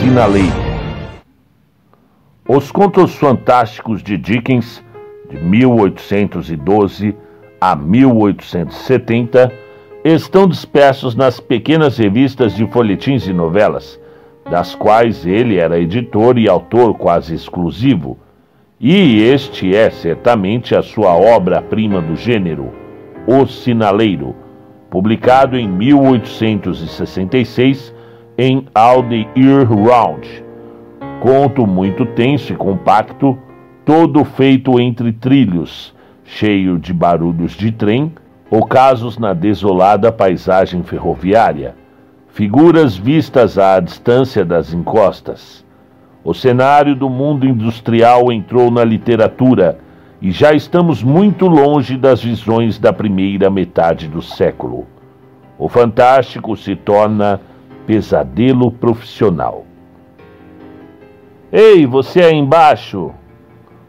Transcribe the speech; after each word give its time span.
O 0.00 0.02
Sinaleiro 0.02 0.56
Os 2.48 2.72
contos 2.72 3.14
fantásticos 3.16 4.02
de 4.02 4.16
Dickens 4.16 4.82
de 5.28 5.36
1812 5.36 7.14
a 7.60 7.76
1870 7.76 9.52
estão 10.02 10.48
dispersos 10.48 11.14
nas 11.14 11.38
pequenas 11.38 11.98
revistas 11.98 12.56
de 12.56 12.66
folhetins 12.68 13.26
e 13.26 13.34
novelas, 13.34 14.00
das 14.50 14.74
quais 14.74 15.26
ele 15.26 15.58
era 15.58 15.78
editor 15.78 16.38
e 16.38 16.48
autor 16.48 16.94
quase 16.94 17.34
exclusivo, 17.34 18.16
e 18.80 19.22
este 19.22 19.76
é 19.76 19.90
certamente 19.90 20.74
a 20.74 20.80
sua 20.80 21.14
obra-prima 21.14 22.00
do 22.00 22.16
gênero. 22.16 22.72
O 23.26 23.46
Sinaleiro, 23.46 24.34
publicado 24.88 25.58
em 25.58 25.68
1866 25.68 27.99
em 28.42 28.66
All 28.74 29.02
the 29.02 29.28
Year 29.36 29.70
Round. 29.70 30.26
Conto 31.20 31.66
muito 31.66 32.06
tenso 32.06 32.54
e 32.54 32.56
compacto, 32.56 33.38
todo 33.84 34.24
feito 34.24 34.80
entre 34.80 35.12
trilhos, 35.12 35.94
cheio 36.24 36.78
de 36.78 36.90
barulhos 36.94 37.52
de 37.52 37.70
trem, 37.70 38.10
ocasos 38.50 39.18
na 39.18 39.34
desolada 39.34 40.10
paisagem 40.10 40.82
ferroviária, 40.82 41.74
figuras 42.28 42.96
vistas 42.96 43.58
à 43.58 43.78
distância 43.78 44.42
das 44.42 44.72
encostas. 44.72 45.62
O 46.24 46.32
cenário 46.32 46.96
do 46.96 47.10
mundo 47.10 47.46
industrial 47.46 48.32
entrou 48.32 48.70
na 48.70 48.82
literatura 48.82 49.78
e 50.18 50.30
já 50.30 50.54
estamos 50.54 51.02
muito 51.02 51.46
longe 51.46 51.94
das 51.98 52.22
visões 52.22 52.78
da 52.78 52.90
primeira 52.90 53.50
metade 53.50 54.08
do 54.08 54.22
século. 54.22 54.86
O 55.58 55.68
fantástico 55.68 56.56
se 56.56 56.74
torna 56.74 57.38
pesadelo 57.90 58.70
profissional. 58.70 59.66
Ei, 61.50 61.84
você 61.84 62.22
aí 62.22 62.36
embaixo! 62.36 63.10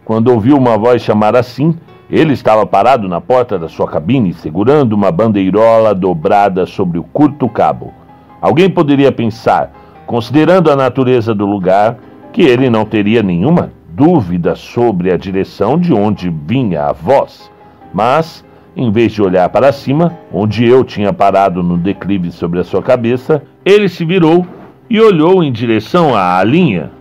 Quando 0.03 0.29
ouviu 0.29 0.57
uma 0.57 0.75
voz 0.75 1.03
chamar 1.03 1.35
assim, 1.35 1.77
ele 2.09 2.33
estava 2.33 2.65
parado 2.65 3.07
na 3.07 3.21
porta 3.21 3.59
da 3.59 3.69
sua 3.69 3.85
cabine, 3.85 4.33
segurando 4.33 4.93
uma 4.93 5.11
bandeirola 5.11 5.93
dobrada 5.93 6.65
sobre 6.65 6.97
o 6.97 7.03
curto 7.03 7.47
cabo. 7.47 7.93
Alguém 8.41 8.71
poderia 8.71 9.11
pensar, 9.11 9.71
considerando 10.07 10.71
a 10.71 10.75
natureza 10.75 11.35
do 11.35 11.45
lugar, 11.45 11.99
que 12.33 12.41
ele 12.41 12.71
não 12.71 12.85
teria 12.85 13.21
nenhuma 13.21 13.71
dúvida 13.89 14.55
sobre 14.55 15.13
a 15.13 15.17
direção 15.17 15.77
de 15.77 15.93
onde 15.93 16.27
vinha 16.27 16.85
a 16.85 16.91
voz, 16.91 17.51
mas, 17.93 18.43
em 18.75 18.91
vez 18.91 19.11
de 19.11 19.21
olhar 19.21 19.49
para 19.49 19.71
cima, 19.71 20.17
onde 20.31 20.65
eu 20.65 20.83
tinha 20.83 21.11
parado 21.11 21.61
no 21.61 21.77
declive 21.77 22.31
sobre 22.31 22.59
a 22.59 22.63
sua 22.63 22.81
cabeça, 22.81 23.43
ele 23.65 23.89
se 23.89 24.05
virou 24.05 24.45
e 24.89 24.99
olhou 24.99 25.43
em 25.43 25.51
direção 25.51 26.15
à 26.15 26.43
linha. 26.43 26.91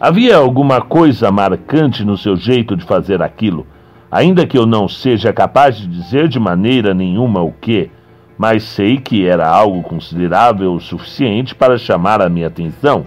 Havia 0.00 0.36
alguma 0.36 0.80
coisa 0.80 1.30
marcante 1.30 2.04
no 2.04 2.16
seu 2.16 2.36
jeito 2.36 2.76
de 2.76 2.84
fazer 2.84 3.22
aquilo, 3.22 3.66
ainda 4.10 4.46
que 4.46 4.56
eu 4.56 4.66
não 4.66 4.88
seja 4.88 5.32
capaz 5.32 5.76
de 5.76 5.86
dizer 5.86 6.28
de 6.28 6.38
maneira 6.38 6.94
nenhuma 6.94 7.42
o 7.42 7.52
que, 7.52 7.90
mas 8.36 8.62
sei 8.62 8.98
que 8.98 9.26
era 9.26 9.48
algo 9.48 9.82
considerável 9.82 10.72
o 10.72 10.80
suficiente 10.80 11.54
para 11.54 11.76
chamar 11.76 12.22
a 12.22 12.28
minha 12.28 12.46
atenção. 12.46 13.04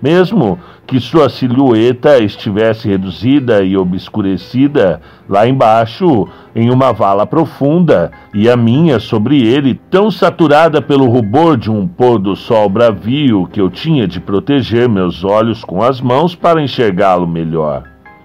Mesmo 0.00 0.58
que 0.86 1.00
sua 1.00 1.28
silhueta 1.28 2.18
estivesse 2.18 2.88
reduzida 2.88 3.62
e 3.62 3.76
obscurecida 3.76 5.00
lá 5.28 5.46
embaixo, 5.48 6.28
em 6.54 6.70
uma 6.70 6.92
vala 6.92 7.26
profunda, 7.26 8.12
e 8.32 8.48
a 8.48 8.56
minha 8.56 9.00
sobre 9.00 9.44
ele, 9.44 9.80
tão 9.90 10.10
saturada 10.10 10.80
pelo 10.80 11.08
rubor 11.08 11.56
de 11.56 11.70
um 11.70 11.88
pôr 11.88 12.18
do 12.18 12.36
sol 12.36 12.68
bravio 12.68 13.48
que 13.50 13.60
eu 13.60 13.68
tinha 13.68 14.06
de 14.06 14.20
proteger 14.20 14.88
meus 14.88 15.24
olhos 15.24 15.64
com 15.64 15.82
as 15.82 16.00
mãos 16.00 16.34
para 16.34 16.62
enxergá-lo 16.62 17.26
melhor. 17.26 17.82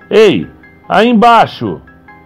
Ei, 0.09 0.47
aí 0.87 1.09
embaixo! 1.09 1.81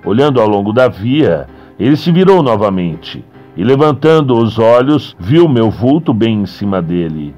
Olhando 0.05 0.41
ao 0.41 0.47
longo 0.47 0.73
da 0.73 0.87
via, 0.87 1.47
ele 1.79 1.95
se 1.95 2.11
virou 2.11 2.43
novamente 2.43 3.23
e, 3.55 3.63
levantando 3.63 4.37
os 4.37 4.59
olhos, 4.59 5.15
viu 5.17 5.47
meu 5.47 5.71
vulto 5.71 6.13
bem 6.13 6.41
em 6.41 6.45
cima 6.45 6.81
dele. 6.81 7.33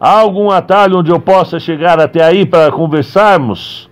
Há 0.00 0.20
algum 0.20 0.48
atalho 0.48 0.98
onde 0.98 1.10
eu 1.10 1.18
possa 1.18 1.58
chegar 1.58 1.98
até 1.98 2.22
aí 2.22 2.46
para 2.46 2.70
conversarmos? 2.70 3.90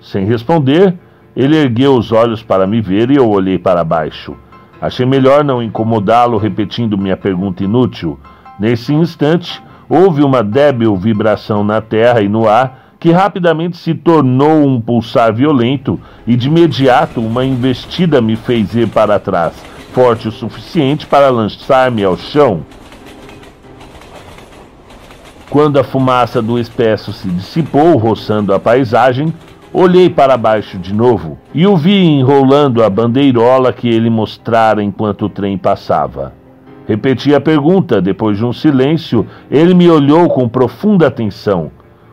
Sem 0.00 0.24
responder, 0.24 0.94
ele 1.34 1.56
ergueu 1.56 1.96
os 1.96 2.12
olhos 2.12 2.44
para 2.44 2.64
me 2.64 2.80
ver 2.80 3.10
e 3.10 3.16
eu 3.16 3.28
olhei 3.28 3.58
para 3.58 3.82
baixo. 3.82 4.36
Achei 4.80 5.04
melhor 5.04 5.42
não 5.42 5.60
incomodá-lo 5.60 6.38
repetindo 6.38 6.96
minha 6.96 7.16
pergunta 7.16 7.64
inútil. 7.64 8.20
Nesse 8.56 8.94
instante, 8.94 9.60
houve 9.88 10.22
uma 10.22 10.44
débil 10.44 10.96
vibração 10.96 11.64
na 11.64 11.80
terra 11.80 12.20
e 12.20 12.28
no 12.28 12.48
ar 12.48 12.94
que 13.00 13.10
rapidamente 13.10 13.78
se 13.78 13.94
tornou 13.94 14.64
um 14.64 14.80
pulsar 14.80 15.34
violento 15.34 16.00
e 16.24 16.36
de 16.36 16.46
imediato 16.46 17.20
uma 17.20 17.44
investida 17.44 18.20
me 18.20 18.36
fez 18.36 18.76
ir 18.76 18.88
para 18.88 19.18
trás, 19.18 19.54
forte 19.92 20.28
o 20.28 20.32
suficiente 20.32 21.04
para 21.04 21.30
lançar-me 21.30 22.04
ao 22.04 22.16
chão. 22.16 22.62
Quando 25.50 25.78
a 25.78 25.84
fumaça 25.84 26.42
do 26.42 26.58
espesso 26.58 27.10
se 27.10 27.26
dissipou, 27.26 27.96
roçando 27.96 28.52
a 28.52 28.60
paisagem, 28.60 29.32
olhei 29.72 30.10
para 30.10 30.36
baixo 30.36 30.76
de 30.78 30.92
novo 30.92 31.38
e 31.54 31.66
o 31.66 31.74
vi 31.74 32.04
enrolando 32.04 32.84
a 32.84 32.90
bandeirola 32.90 33.72
que 33.72 33.88
ele 33.88 34.10
mostrara 34.10 34.82
enquanto 34.82 35.24
o 35.24 35.28
trem 35.30 35.56
passava. 35.56 36.34
Repeti 36.86 37.34
a 37.34 37.40
pergunta, 37.40 38.00
depois 38.00 38.36
de 38.36 38.44
um 38.44 38.52
silêncio, 38.52 39.26
ele 39.50 39.72
me 39.72 39.90
olhou 39.90 40.28
com 40.28 40.46
profunda 40.46 41.06
atenção. 41.06 41.70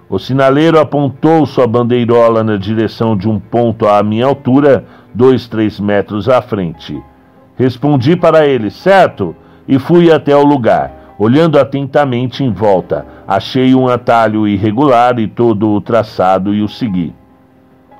O 0.09 0.17
sinaleiro 0.17 0.79
apontou 0.79 1.45
sua 1.45 1.67
bandeirola 1.67 2.41
na 2.41 2.55
direção 2.55 3.17
de 3.17 3.27
um 3.27 3.37
ponto 3.37 3.85
à 3.85 4.01
minha 4.01 4.25
altura, 4.25 4.85
dois, 5.13 5.45
três 5.47 5.77
metros 5.77 6.29
à 6.29 6.41
frente. 6.41 6.97
Respondi 7.57 8.15
para 8.15 8.45
ele, 8.45 8.69
certo, 8.69 9.35
e 9.67 9.77
fui 9.77 10.09
até 10.09 10.35
o 10.35 10.43
lugar. 10.45 11.04
Olhando 11.17 11.57
atentamente 11.57 12.43
em 12.43 12.51
volta, 12.51 13.05
achei 13.25 13.73
um 13.73 13.87
atalho 13.87 14.45
irregular 14.45 15.17
e 15.17 15.27
todo 15.27 15.69
o 15.69 15.79
traçado 15.79 16.53
e 16.53 16.61
o 16.61 16.67
segui. 16.67 17.13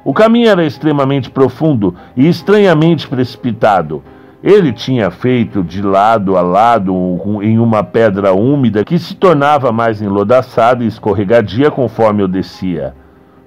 O 0.03 0.13
caminho 0.13 0.49
era 0.49 0.65
extremamente 0.65 1.29
profundo 1.29 1.95
e 2.15 2.27
estranhamente 2.27 3.07
precipitado. 3.07 4.03
Ele 4.43 4.73
tinha 4.73 5.09
feito 5.09 5.63
de 5.63 5.81
lado 5.81 6.37
a 6.37 6.41
lado 6.41 6.93
em 7.41 7.57
uma 7.57 7.83
pedra 7.83 8.33
úmida 8.33 8.83
que 8.83 8.99
se 8.99 9.15
tornava 9.15 9.71
mais 9.71 10.01
enlodaçada 10.01 10.83
e 10.83 10.87
escorregadia 10.87 11.71
conforme 11.71 12.21
eu 12.21 12.27
descia. 12.27 12.93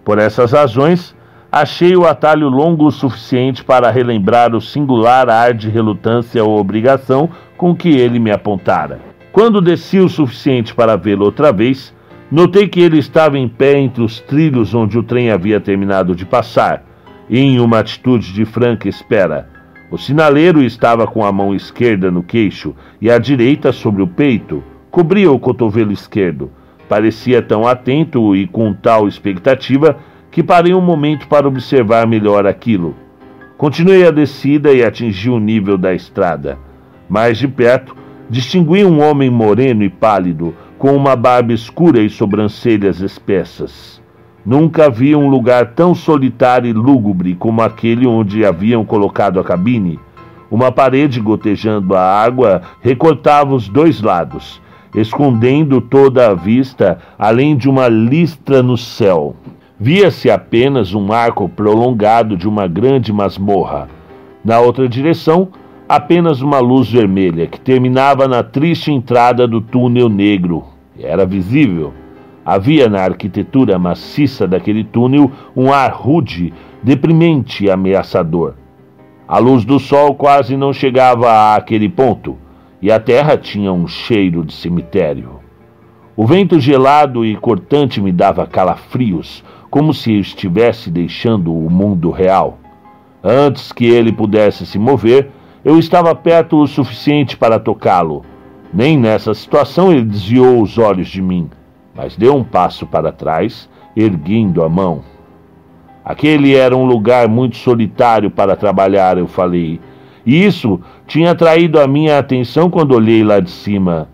Por 0.03 0.19
essas 0.19 0.51
razões, 0.51 1.15
achei 1.53 1.95
o 1.95 2.07
atalho 2.07 2.49
longo 2.49 2.87
o 2.87 2.91
suficiente 2.91 3.63
para 3.63 3.91
relembrar 3.91 4.55
o 4.57 4.61
singular 4.61 5.29
ar 5.29 5.53
de 5.53 5.69
relutância 5.69 6.43
ou 6.43 6.59
obrigação 6.59 7.29
com 7.57 7.77
que 7.77 7.91
ele 7.91 8.19
me 8.19 8.33
apontara. 8.33 9.08
Quando 9.39 9.61
desci 9.61 10.01
o 10.01 10.09
suficiente 10.09 10.75
para 10.75 10.97
vê-lo 10.97 11.25
outra 11.25 11.53
vez, 11.53 11.95
notei 12.29 12.67
que 12.67 12.81
ele 12.81 12.99
estava 12.99 13.39
em 13.39 13.49
pé 13.49 13.79
entre 13.79 14.03
os 14.03 14.19
trilhos 14.19 14.75
onde 14.75 14.99
o 14.99 15.03
trem 15.05 15.31
havia 15.31 15.61
terminado 15.61 16.13
de 16.13 16.27
passar, 16.27 16.83
em 17.31 17.61
uma 17.61 17.79
atitude 17.79 18.33
de 18.33 18.45
franca 18.45 18.89
espera. 18.89 19.49
O 19.93 19.97
sinaleiro 19.97 20.61
estava 20.61 21.07
com 21.07 21.25
a 21.25 21.31
mão 21.31 21.55
esquerda 21.55 22.11
no 22.11 22.21
queixo 22.21 22.75
e 23.01 23.09
a 23.09 23.17
direita 23.17 23.71
sobre 23.71 24.03
o 24.03 24.09
peito, 24.09 24.61
cobria 24.91 25.31
o 25.31 25.39
cotovelo 25.39 25.93
esquerdo. 25.93 26.51
Parecia 26.89 27.41
tão 27.41 27.65
atento 27.65 28.35
e 28.35 28.45
com 28.45 28.75
tal 28.75 29.07
expectativa 29.07 29.99
que 30.33 30.43
parei 30.43 30.75
um 30.75 30.81
momento 30.81 31.29
para 31.29 31.47
observar 31.47 32.09
melhor 32.09 32.45
aquilo. 32.45 32.97
Continuei 33.57 34.05
a 34.05 34.11
descida 34.11 34.73
e 34.73 34.83
atingi 34.83 35.31
o 35.31 35.39
nível 35.39 35.79
da 35.79 35.95
estrada. 35.95 36.59
Mais 37.09 37.39
de 37.39 37.47
perto, 37.47 37.95
distingui 38.31 38.85
um 38.85 39.01
homem 39.03 39.31
moreno 39.31 39.83
e 39.83 39.89
pálido, 39.89 40.55
com 40.79 40.95
uma 40.95 41.17
barba 41.17 41.53
escura 41.53 42.01
e 42.01 42.09
sobrancelhas 42.09 43.01
espessas. 43.01 44.01
Nunca 44.45 44.89
vi 44.89 45.15
um 45.15 45.29
lugar 45.29 45.75
tão 45.75 45.95
solitário 45.95 46.71
e 46.71 46.73
lúgubre 46.73 47.35
como 47.35 47.61
aquele 47.61 48.07
onde 48.07 48.45
haviam 48.45 48.85
colocado 48.85 49.41
a 49.41 49.45
cabine. 49.45 49.99
Uma 50.51 50.73
parede 50.73 51.21
gotejando 51.21 51.95
a 51.95 52.01
água 52.01 52.63
recortava 52.81 53.55
os 53.55 53.69
dois 53.69 54.01
lados, 54.01 54.63
escondendo 54.95 55.81
toda 55.81 56.31
a 56.31 56.35
vista, 56.35 56.99
além 57.19 57.57
de 57.57 57.69
uma 57.69 57.89
listra 57.89 58.63
no 58.63 58.77
céu. 58.79 59.37
Via-se 59.79 60.31
apenas 60.31 60.95
um 60.95 61.13
arco 61.13 61.49
prolongado 61.49 62.37
de 62.37 62.49
uma 62.49 62.67
grande 62.67 63.13
masmorra. 63.13 63.89
Na 64.45 64.61
outra 64.61 64.89
direção, 64.89 65.49
apenas 65.89 66.43
uma 66.43 66.59
luz 66.59 66.91
vermelha 66.91 67.47
que 67.47 67.59
terminava 67.59 68.29
na 68.29 68.43
triste 68.43 68.93
entrada 68.93 69.49
do 69.49 69.61
túnel 69.61 70.09
negro. 70.09 70.65
Era 71.01 71.25
visível. 71.25 71.95
Havia 72.45 72.89
na 72.89 73.01
arquitetura 73.01 73.79
maciça 73.79 74.47
daquele 74.47 74.85
túnel 74.85 75.31
um 75.57 75.73
ar 75.73 75.93
rude, 75.93 76.53
deprimente 76.83 77.65
e 77.65 77.71
ameaçador. 77.71 78.55
A 79.27 79.39
luz 79.39 79.65
do 79.65 79.79
sol 79.79 80.15
quase 80.15 80.57
não 80.57 80.73
chegava 80.73 81.55
àquele 81.55 81.89
ponto, 81.89 82.37
e 82.81 82.91
a 82.91 82.99
terra 83.01 83.37
tinha 83.37 83.73
um 83.73 83.87
cheiro 83.87 84.45
de 84.45 84.55
cemitério. 84.55 85.41
O 86.17 86.27
vento 86.27 86.59
gelado 86.59 87.25
e 87.25 87.37
cortante 87.37 88.01
me 88.01 88.11
dava 88.11 88.47
calafrios, 88.47 89.45
como 89.71 89.93
se 89.93 90.19
estivesse 90.19 90.91
deixando 90.91 91.55
o 91.55 91.71
mundo 91.71 92.11
real. 92.11 92.59
Antes 93.23 93.73
que 93.73 93.87
ele 93.87 94.13
pudesse 94.13 94.65
se 94.65 94.79
mover, 94.79 95.31
eu 95.69 95.79
estava 95.79 96.15
perto 96.15 96.63
o 96.63 96.67
suficiente 96.67 97.37
para 97.37 97.59
tocá-lo. 97.59 98.25
Nem 98.73 98.97
nessa 98.97 99.35
situação 99.35 99.93
ele 99.93 100.07
desviou 100.07 100.63
os 100.63 100.79
olhos 100.79 101.09
de 101.09 101.21
mim, 101.21 101.51
mas 101.95 102.17
deu 102.17 102.35
um 102.35 102.43
passo 102.43 102.87
para 102.87 103.13
trás, 103.13 103.69
erguendo 103.95 104.63
a 104.65 104.69
mão. 104.71 105.03
Aquele 106.03 106.55
era 106.55 106.75
um 106.75 106.87
lugar 106.87 107.29
muito 107.29 107.59
solitário 107.59 108.31
para 108.31 108.57
trabalhar, 108.57 109.19
eu 109.19 109.27
falei. 109.27 109.79
E 110.25 110.43
isso 110.43 110.81
tinha 111.07 111.33
atraído 111.33 111.79
a 111.79 111.87
minha 111.87 112.19
atenção 112.19 112.71
quando 112.71 112.95
olhei 112.95 113.23
lá 113.23 113.39
de 113.39 113.51
cima. 113.51 114.09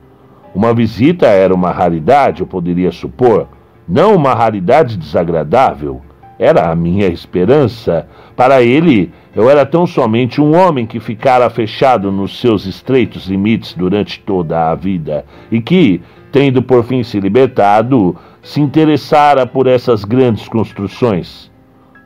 Uma 0.52 0.74
visita 0.74 1.26
era 1.26 1.54
uma 1.54 1.70
raridade, 1.70 2.40
eu 2.40 2.48
poderia 2.48 2.90
supor, 2.90 3.46
não 3.88 4.16
uma 4.16 4.34
raridade 4.34 4.96
desagradável. 4.96 6.02
Era 6.36 6.68
a 6.68 6.74
minha 6.74 7.06
esperança. 7.06 8.08
Para 8.34 8.60
ele, 8.60 9.12
eu 9.34 9.50
era 9.50 9.66
tão 9.66 9.86
somente 9.86 10.40
um 10.40 10.56
homem 10.56 10.86
que 10.86 11.00
ficara 11.00 11.50
fechado 11.50 12.10
nos 12.12 12.40
seus 12.40 12.66
estreitos 12.66 13.26
limites 13.26 13.74
durante 13.74 14.20
toda 14.20 14.70
a 14.70 14.74
vida 14.74 15.24
e 15.50 15.60
que, 15.60 16.00
tendo 16.30 16.62
por 16.62 16.84
fim 16.84 17.02
se 17.02 17.18
libertado, 17.18 18.16
se 18.42 18.60
interessara 18.60 19.46
por 19.46 19.66
essas 19.66 20.04
grandes 20.04 20.48
construções. 20.48 21.50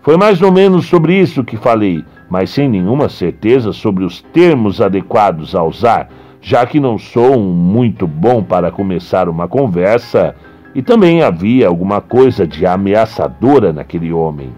Foi 0.02 0.16
mais 0.16 0.40
ou 0.40 0.50
menos 0.50 0.86
sobre 0.86 1.14
isso 1.14 1.44
que 1.44 1.56
falei, 1.56 2.04
mas 2.30 2.50
sem 2.50 2.68
nenhuma 2.68 3.08
certeza 3.08 3.72
sobre 3.72 4.04
os 4.04 4.22
termos 4.22 4.80
adequados 4.80 5.54
a 5.54 5.62
usar 5.62 6.08
já 6.40 6.64
que 6.66 6.80
não 6.80 6.98
sou 6.98 7.36
um 7.38 7.52
muito 7.52 8.06
bom 8.06 8.42
para 8.42 8.70
começar 8.70 9.28
uma 9.28 9.48
conversa, 9.48 10.34
e 10.74 10.82
também 10.82 11.22
havia 11.22 11.66
alguma 11.66 12.00
coisa 12.00 12.46
de 12.46 12.64
ameaçadora 12.64 13.72
naquele 13.72 14.12
homem. 14.12 14.52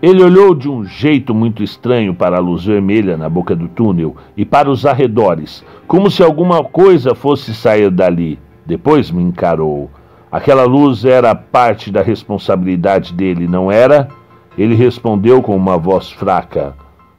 Ele 0.00 0.22
olhou 0.22 0.54
de 0.54 0.68
um 0.68 0.84
jeito 0.84 1.34
muito 1.34 1.60
estranho 1.60 2.14
para 2.14 2.36
a 2.36 2.40
luz 2.40 2.64
vermelha 2.64 3.16
na 3.16 3.28
boca 3.28 3.56
do 3.56 3.66
túnel 3.66 4.14
e 4.36 4.44
para 4.44 4.70
os 4.70 4.86
arredores, 4.86 5.64
como 5.88 6.08
se 6.08 6.22
alguma 6.22 6.62
coisa 6.62 7.16
fosse 7.16 7.52
sair 7.52 7.90
dali. 7.90 8.38
Depois 8.64 9.10
me 9.10 9.20
encarou. 9.20 9.90
Aquela 10.30 10.62
luz 10.62 11.04
era 11.04 11.34
parte 11.34 11.90
da 11.90 12.00
responsabilidade 12.00 13.12
dele, 13.12 13.48
não 13.48 13.72
era? 13.72 14.08
Ele 14.56 14.76
respondeu 14.76 15.42
com 15.42 15.56
uma 15.56 15.76
voz 15.76 16.12
fraca: 16.12 16.76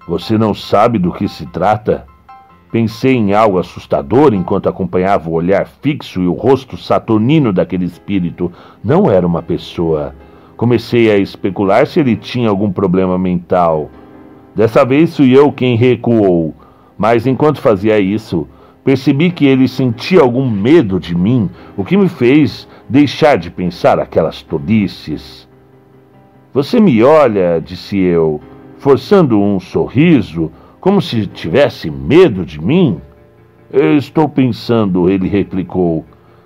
Você 0.08 0.38
não 0.38 0.54
sabe 0.54 0.98
do 0.98 1.12
que 1.12 1.28
se 1.28 1.46
trata? 1.48 2.06
Pensei 2.72 3.16
em 3.16 3.34
algo 3.34 3.60
assustador 3.60 4.34
enquanto 4.34 4.70
acompanhava 4.70 5.30
o 5.30 5.34
olhar 5.34 5.68
fixo 5.68 6.22
e 6.22 6.28
o 6.28 6.34
rosto 6.34 6.78
saturnino 6.78 7.52
daquele 7.52 7.84
espírito. 7.84 8.50
Não 8.82 9.12
era 9.12 9.28
uma 9.28 9.42
pessoa. 9.42 10.14
Comecei 10.60 11.10
a 11.10 11.18
especular 11.18 11.88
se 11.88 12.02
ele 12.02 12.18
tinha 12.18 12.50
algum 12.50 12.70
problema 12.70 13.18
mental. 13.18 13.90
Dessa 14.54 14.84
vez 14.84 15.16
fui 15.16 15.32
eu 15.32 15.54
quem 15.54 15.78
recuou, 15.78 16.54
mas 16.98 17.26
enquanto 17.26 17.62
fazia 17.62 17.98
isso, 17.98 18.46
percebi 18.84 19.32
que 19.32 19.46
ele 19.46 19.70
sentia 19.70 20.20
algum 20.20 20.50
medo 20.50 21.00
de 21.00 21.16
mim, 21.16 21.50
o 21.78 21.86
que 21.86 21.96
me 21.96 22.10
fez 22.10 22.68
deixar 22.90 23.38
de 23.38 23.50
pensar 23.50 24.02
aquelas 24.02 24.42
tolices. 24.42 25.48
Você 26.54 26.78
me 26.78 27.02
olha, 27.04 27.62
disse 27.62 27.98
eu, 27.98 28.42
forçando 28.80 29.40
um 29.40 29.62
sorriso 29.62 30.52
como 30.82 31.02
se 31.02 31.26
tivesse 31.26 31.90
medo 31.90 32.46
de 32.46 32.62
mim? 32.62 33.00
Estou 33.72 34.28
pensando, 34.28 35.10
ele 35.10 35.30
replicou. 35.30 36.04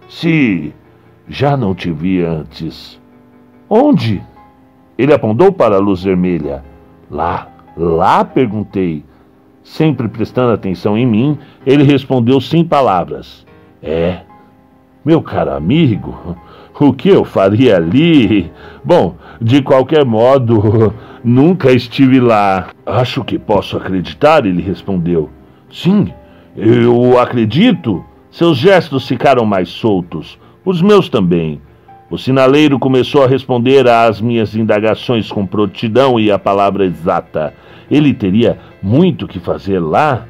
Se 0.07 0.71
já 1.27 1.57
não 1.57 1.73
te 1.73 1.91
vi 1.91 2.21
antes. 2.21 3.01
Onde? 3.69 4.21
Ele 4.97 5.13
apontou 5.13 5.51
para 5.51 5.75
a 5.75 5.79
luz 5.79 6.03
vermelha. 6.03 6.63
Lá, 7.09 7.47
lá? 7.75 8.23
perguntei. 8.23 9.03
Sempre 9.63 10.07
prestando 10.07 10.51
atenção 10.51 10.97
em 10.97 11.05
mim, 11.05 11.37
ele 11.65 11.83
respondeu 11.83 12.41
sem 12.41 12.65
palavras. 12.65 13.45
É, 13.81 14.21
meu 15.05 15.21
caro 15.21 15.51
amigo, 15.51 16.37
o 16.79 16.93
que 16.93 17.09
eu 17.09 17.23
faria 17.23 17.77
ali? 17.77 18.51
Bom, 18.83 19.15
de 19.41 19.61
qualquer 19.61 20.05
modo, 20.05 20.93
nunca 21.23 21.71
estive 21.71 22.19
lá. 22.19 22.69
Acho 22.85 23.23
que 23.23 23.37
posso 23.39 23.77
acreditar, 23.77 24.45
ele 24.45 24.61
respondeu. 24.61 25.29
Sim, 25.71 26.13
eu 26.55 27.19
acredito. 27.19 28.03
Seus 28.31 28.57
gestos 28.57 29.07
ficaram 29.07 29.45
mais 29.45 29.69
soltos. 29.69 30.39
Os 30.65 30.81
meus 30.81 31.09
também. 31.09 31.61
O 32.13 32.17
sinaleiro 32.19 32.77
começou 32.77 33.23
a 33.23 33.27
responder 33.27 33.87
às 33.87 34.21
minhas 34.21 34.55
indagações 34.55 35.31
com 35.31 35.47
prontidão 35.47 36.19
e 36.19 36.31
a 36.31 36.37
palavra 36.37 36.85
exata. 36.85 37.55
Ele 37.89 38.13
teria 38.13 38.59
muito 38.83 39.27
que 39.27 39.39
fazer 39.39 39.79
lá? 39.79 40.27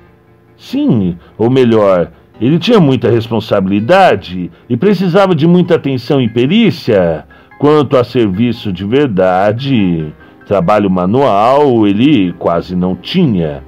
Sim, 0.56 1.18
ou 1.38 1.50
melhor, 1.50 2.09
ele 2.39 2.57
tinha 2.57 2.80
muita 2.80 3.12
responsabilidade 3.12 4.50
e 4.69 4.77
precisava 4.77 5.35
de 5.35 5.45
muita 5.45 5.75
atenção 5.75 6.21
e 6.21 6.30
perícia. 6.30 7.25
Quanto 7.59 7.97
a 7.97 8.06
serviço 8.06 8.71
de 8.71 8.85
verdade, 8.85 10.13
trabalho 10.47 10.89
manual, 10.89 11.85
ele 11.85 12.31
quase 12.39 12.77
não 12.77 12.95
tinha. 12.95 13.62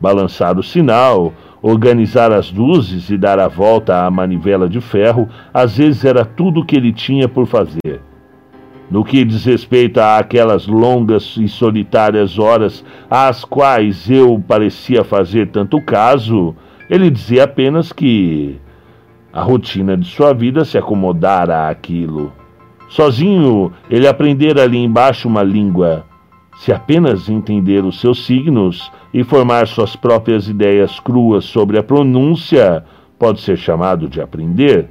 Balançar 0.00 0.58
o 0.58 0.62
sinal, 0.64 1.32
organizar 1.62 2.32
as 2.32 2.50
luzes 2.50 3.10
e 3.10 3.16
dar 3.16 3.38
a 3.38 3.48
volta 3.48 4.04
à 4.04 4.10
manivela 4.10 4.68
de 4.68 4.80
ferro, 4.80 5.28
às 5.52 5.76
vezes 5.76 6.04
era 6.04 6.24
tudo 6.24 6.60
o 6.60 6.64
que 6.64 6.76
ele 6.76 6.92
tinha 6.92 7.28
por 7.28 7.46
fazer. 7.46 8.00
No 8.90 9.04
que 9.04 9.24
diz 9.24 9.44
respeito 9.44 10.00
àquelas 10.00 10.66
longas 10.66 11.36
e 11.36 11.46
solitárias 11.46 12.38
horas 12.38 12.84
às 13.08 13.44
quais 13.44 14.10
eu 14.10 14.42
parecia 14.46 15.04
fazer 15.04 15.48
tanto 15.48 15.80
caso, 15.80 16.56
ele 16.88 17.08
dizia 17.08 17.44
apenas 17.44 17.92
que 17.92 18.58
a 19.32 19.42
rotina 19.42 19.96
de 19.96 20.06
sua 20.06 20.34
vida 20.34 20.64
se 20.64 20.76
acomodara 20.76 21.68
àquilo. 21.68 22.32
Sozinho, 22.88 23.72
ele 23.88 24.08
aprendera 24.08 24.64
ali 24.64 24.78
embaixo 24.78 25.28
uma 25.28 25.44
língua. 25.44 26.04
Se 26.58 26.72
apenas 26.72 27.28
entender 27.28 27.84
os 27.84 28.00
seus 28.00 28.26
signos 28.26 28.90
e 29.12 29.24
formar 29.24 29.66
suas 29.66 29.96
próprias 29.96 30.48
ideias 30.48 31.00
cruas 31.00 31.44
sobre 31.44 31.78
a 31.78 31.82
pronúncia, 31.82 32.84
pode 33.18 33.40
ser 33.40 33.56
chamado 33.56 34.08
de 34.08 34.20
aprender. 34.20 34.88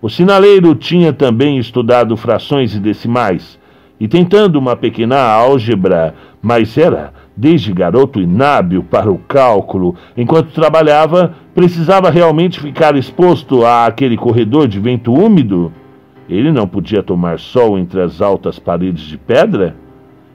O 0.00 0.08
sinaleiro 0.08 0.74
tinha 0.74 1.12
também 1.12 1.58
estudado 1.58 2.16
frações 2.16 2.74
e 2.74 2.80
decimais, 2.80 3.58
e 4.00 4.08
tentando 4.08 4.56
uma 4.56 4.74
pequena 4.74 5.20
álgebra, 5.20 6.14
mas 6.42 6.76
era, 6.76 7.12
desde 7.36 7.72
garoto 7.72 8.20
inábil 8.20 8.82
para 8.82 9.10
o 9.10 9.18
cálculo, 9.18 9.94
enquanto 10.16 10.52
trabalhava, 10.52 11.34
precisava 11.54 12.10
realmente 12.10 12.60
ficar 12.60 12.96
exposto 12.96 13.64
àquele 13.64 14.16
corredor 14.16 14.66
de 14.66 14.80
vento 14.80 15.12
úmido? 15.12 15.72
Ele 16.28 16.50
não 16.50 16.66
podia 16.66 17.02
tomar 17.02 17.38
sol 17.38 17.78
entre 17.78 18.00
as 18.00 18.20
altas 18.20 18.58
paredes 18.58 19.02
de 19.02 19.18
pedra? 19.18 19.76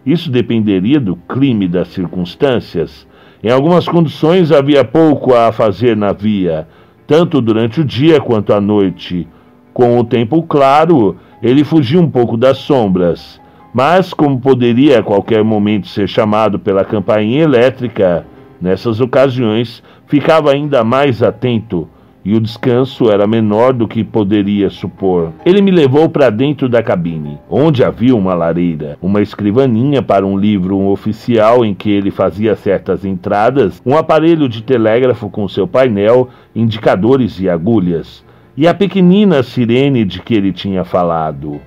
Isso 0.06 0.30
dependeria 0.30 1.00
do 1.00 1.16
clima 1.16 1.64
e 1.66 1.68
das 1.68 1.90
circunstâncias. 1.90 3.07
Em 3.44 3.52
algumas 3.52 3.88
condições 3.88 4.52
havia 4.52 4.84
pouco 4.84 5.34
a 5.34 5.52
fazer 5.52 5.96
na 5.96 6.12
via, 6.12 6.68
tanto 7.06 7.40
durante 7.40 7.82
o 7.82 7.86
dia 7.86 8.20
quanto 8.20 8.52
à 8.52 8.60
noite. 8.60 9.28
Com 9.74 10.00
o 10.00 10.04
tempo 10.04 10.42
claro, 10.44 11.16
ele 11.42 11.64
fugia 11.64 12.02
um 12.02 12.10
pouco 12.10 12.36
das 12.36 12.58
sombras, 12.58 13.40
mas 13.74 14.12
como 14.14 14.40
poderia 14.40 15.00
a 15.00 15.04
qualquer 15.04 15.44
momento 15.44 15.88
ser 15.88 16.08
chamado 16.08 16.58
pela 16.58 16.84
campainha 16.84 17.44
elétrica, 17.44 18.26
nessas 18.60 19.00
ocasiões 19.00 19.84
ficava 20.08 20.52
ainda 20.52 20.84
mais 20.84 21.22
atento 21.22 21.88
e 22.24 22.36
o 22.36 22.42
descanso 22.42 23.10
era 23.10 23.26
menor 23.26 23.74
do 23.74 23.88
que 23.88 24.04
poderia 24.04 24.70
supor. 24.70 25.32
Ele 25.46 25.62
me 25.62 25.72
levou 25.72 26.10
para 26.10 26.30
dentro 26.30 26.68
da 26.68 26.84
cabine, 26.84 27.38
onde 27.50 27.84
havia 27.84 28.16
uma 28.16 28.34
lareira, 28.34 28.98
uma 29.02 29.22
escrivaninha 29.22 30.02
para 30.02 30.26
um 30.26 30.38
livro 30.38 30.78
um 30.78 30.88
oficial 30.88 31.64
em 31.64 31.74
que 31.74 31.90
ele 31.90 32.12
fazia 32.12 32.56
certas 32.56 33.06
entradas, 33.06 33.82
um 33.86 33.96
aparelho 33.96 34.50
de 34.50 34.62
telégrafo 34.62 35.30
com 35.30 35.48
seu 35.48 35.68
painel, 35.68 36.30
indicadores 36.54 37.40
e 37.40 37.50
agulhas, 37.50 38.26
e 38.58 38.68
a 38.68 38.74
pequenina 38.74 39.42
sirene 39.44 40.04
de 40.04 40.22
que 40.22 40.34
ele 40.34 40.52
tinha 40.52 40.84
falado. 40.84 41.62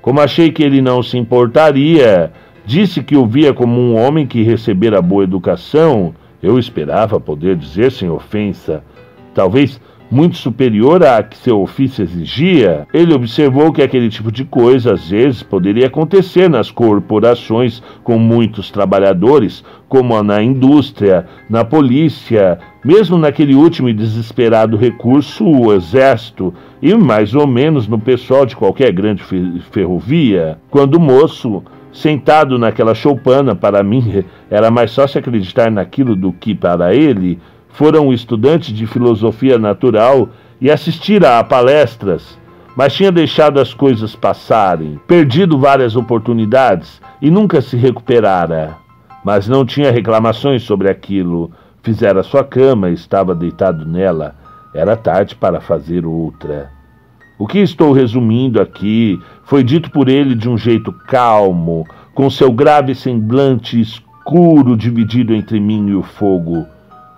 Como 0.00 0.20
achei 0.20 0.50
que 0.50 0.62
ele 0.62 0.80
não 0.80 1.02
se 1.02 1.18
importaria, 1.18 2.32
disse 2.64 3.02
que 3.02 3.16
o 3.16 3.26
via 3.26 3.52
como 3.52 3.80
um 3.80 3.96
homem 3.96 4.26
que 4.26 4.42
recebera 4.42 5.02
boa 5.02 5.24
educação. 5.24 6.14
Eu 6.42 6.58
esperava 6.58 7.18
poder 7.18 7.56
dizer 7.56 7.90
sem 7.90 8.08
ofensa 8.08 8.84
Talvez 9.38 9.80
muito 10.10 10.36
superior 10.36 11.04
à 11.04 11.22
que 11.22 11.36
seu 11.36 11.62
ofício 11.62 12.02
exigia, 12.02 12.88
ele 12.92 13.14
observou 13.14 13.72
que 13.72 13.80
aquele 13.80 14.08
tipo 14.08 14.32
de 14.32 14.44
coisa 14.44 14.94
às 14.94 15.10
vezes 15.10 15.44
poderia 15.44 15.86
acontecer 15.86 16.50
nas 16.50 16.72
corporações 16.72 17.80
com 18.02 18.18
muitos 18.18 18.72
trabalhadores, 18.72 19.62
como 19.88 20.20
na 20.24 20.42
indústria, 20.42 21.24
na 21.48 21.64
polícia, 21.64 22.58
mesmo 22.84 23.16
naquele 23.16 23.54
último 23.54 23.88
e 23.88 23.94
desesperado 23.94 24.76
recurso, 24.76 25.46
o 25.46 25.72
exército, 25.72 26.52
e 26.82 26.92
mais 26.96 27.32
ou 27.36 27.46
menos 27.46 27.86
no 27.86 28.00
pessoal 28.00 28.44
de 28.44 28.56
qualquer 28.56 28.90
grande 28.90 29.22
ferrovia, 29.70 30.58
quando 30.68 30.96
o 30.96 31.00
moço 31.00 31.62
sentado 31.92 32.58
naquela 32.58 32.92
choupana, 32.92 33.54
para 33.54 33.84
mim 33.84 34.24
era 34.50 34.68
mais 34.68 34.92
fácil 34.92 35.20
acreditar 35.20 35.70
naquilo 35.70 36.16
do 36.16 36.32
que 36.32 36.56
para 36.56 36.92
ele, 36.92 37.38
foram 37.70 38.12
estudantes 38.12 38.74
de 38.74 38.86
filosofia 38.86 39.58
natural 39.58 40.28
e 40.60 40.70
assistir 40.70 41.24
a 41.24 41.42
palestras, 41.44 42.38
mas 42.76 42.94
tinha 42.94 43.10
deixado 43.10 43.60
as 43.60 43.74
coisas 43.74 44.14
passarem, 44.14 45.00
perdido 45.06 45.58
várias 45.58 45.96
oportunidades 45.96 47.00
e 47.20 47.30
nunca 47.30 47.60
se 47.60 47.76
recuperara. 47.76 48.76
Mas 49.24 49.48
não 49.48 49.66
tinha 49.66 49.90
reclamações 49.90 50.62
sobre 50.62 50.88
aquilo. 50.88 51.50
Fizera 51.82 52.22
sua 52.22 52.44
cama 52.44 52.90
e 52.90 52.94
estava 52.94 53.34
deitado 53.34 53.84
nela. 53.84 54.34
Era 54.72 54.96
tarde 54.96 55.34
para 55.34 55.60
fazer 55.60 56.06
outra. 56.06 56.70
O 57.38 57.46
que 57.46 57.58
estou 57.58 57.92
resumindo 57.92 58.60
aqui 58.60 59.20
foi 59.44 59.62
dito 59.62 59.90
por 59.90 60.08
ele 60.08 60.34
de 60.34 60.48
um 60.48 60.58
jeito 60.58 60.92
calmo, 60.92 61.86
com 62.14 62.28
seu 62.28 62.52
grave 62.52 62.94
semblante 62.94 63.80
escuro 63.80 64.76
dividido 64.76 65.34
entre 65.34 65.60
mim 65.60 65.88
e 65.88 65.94
o 65.94 66.02
fogo. 66.02 66.66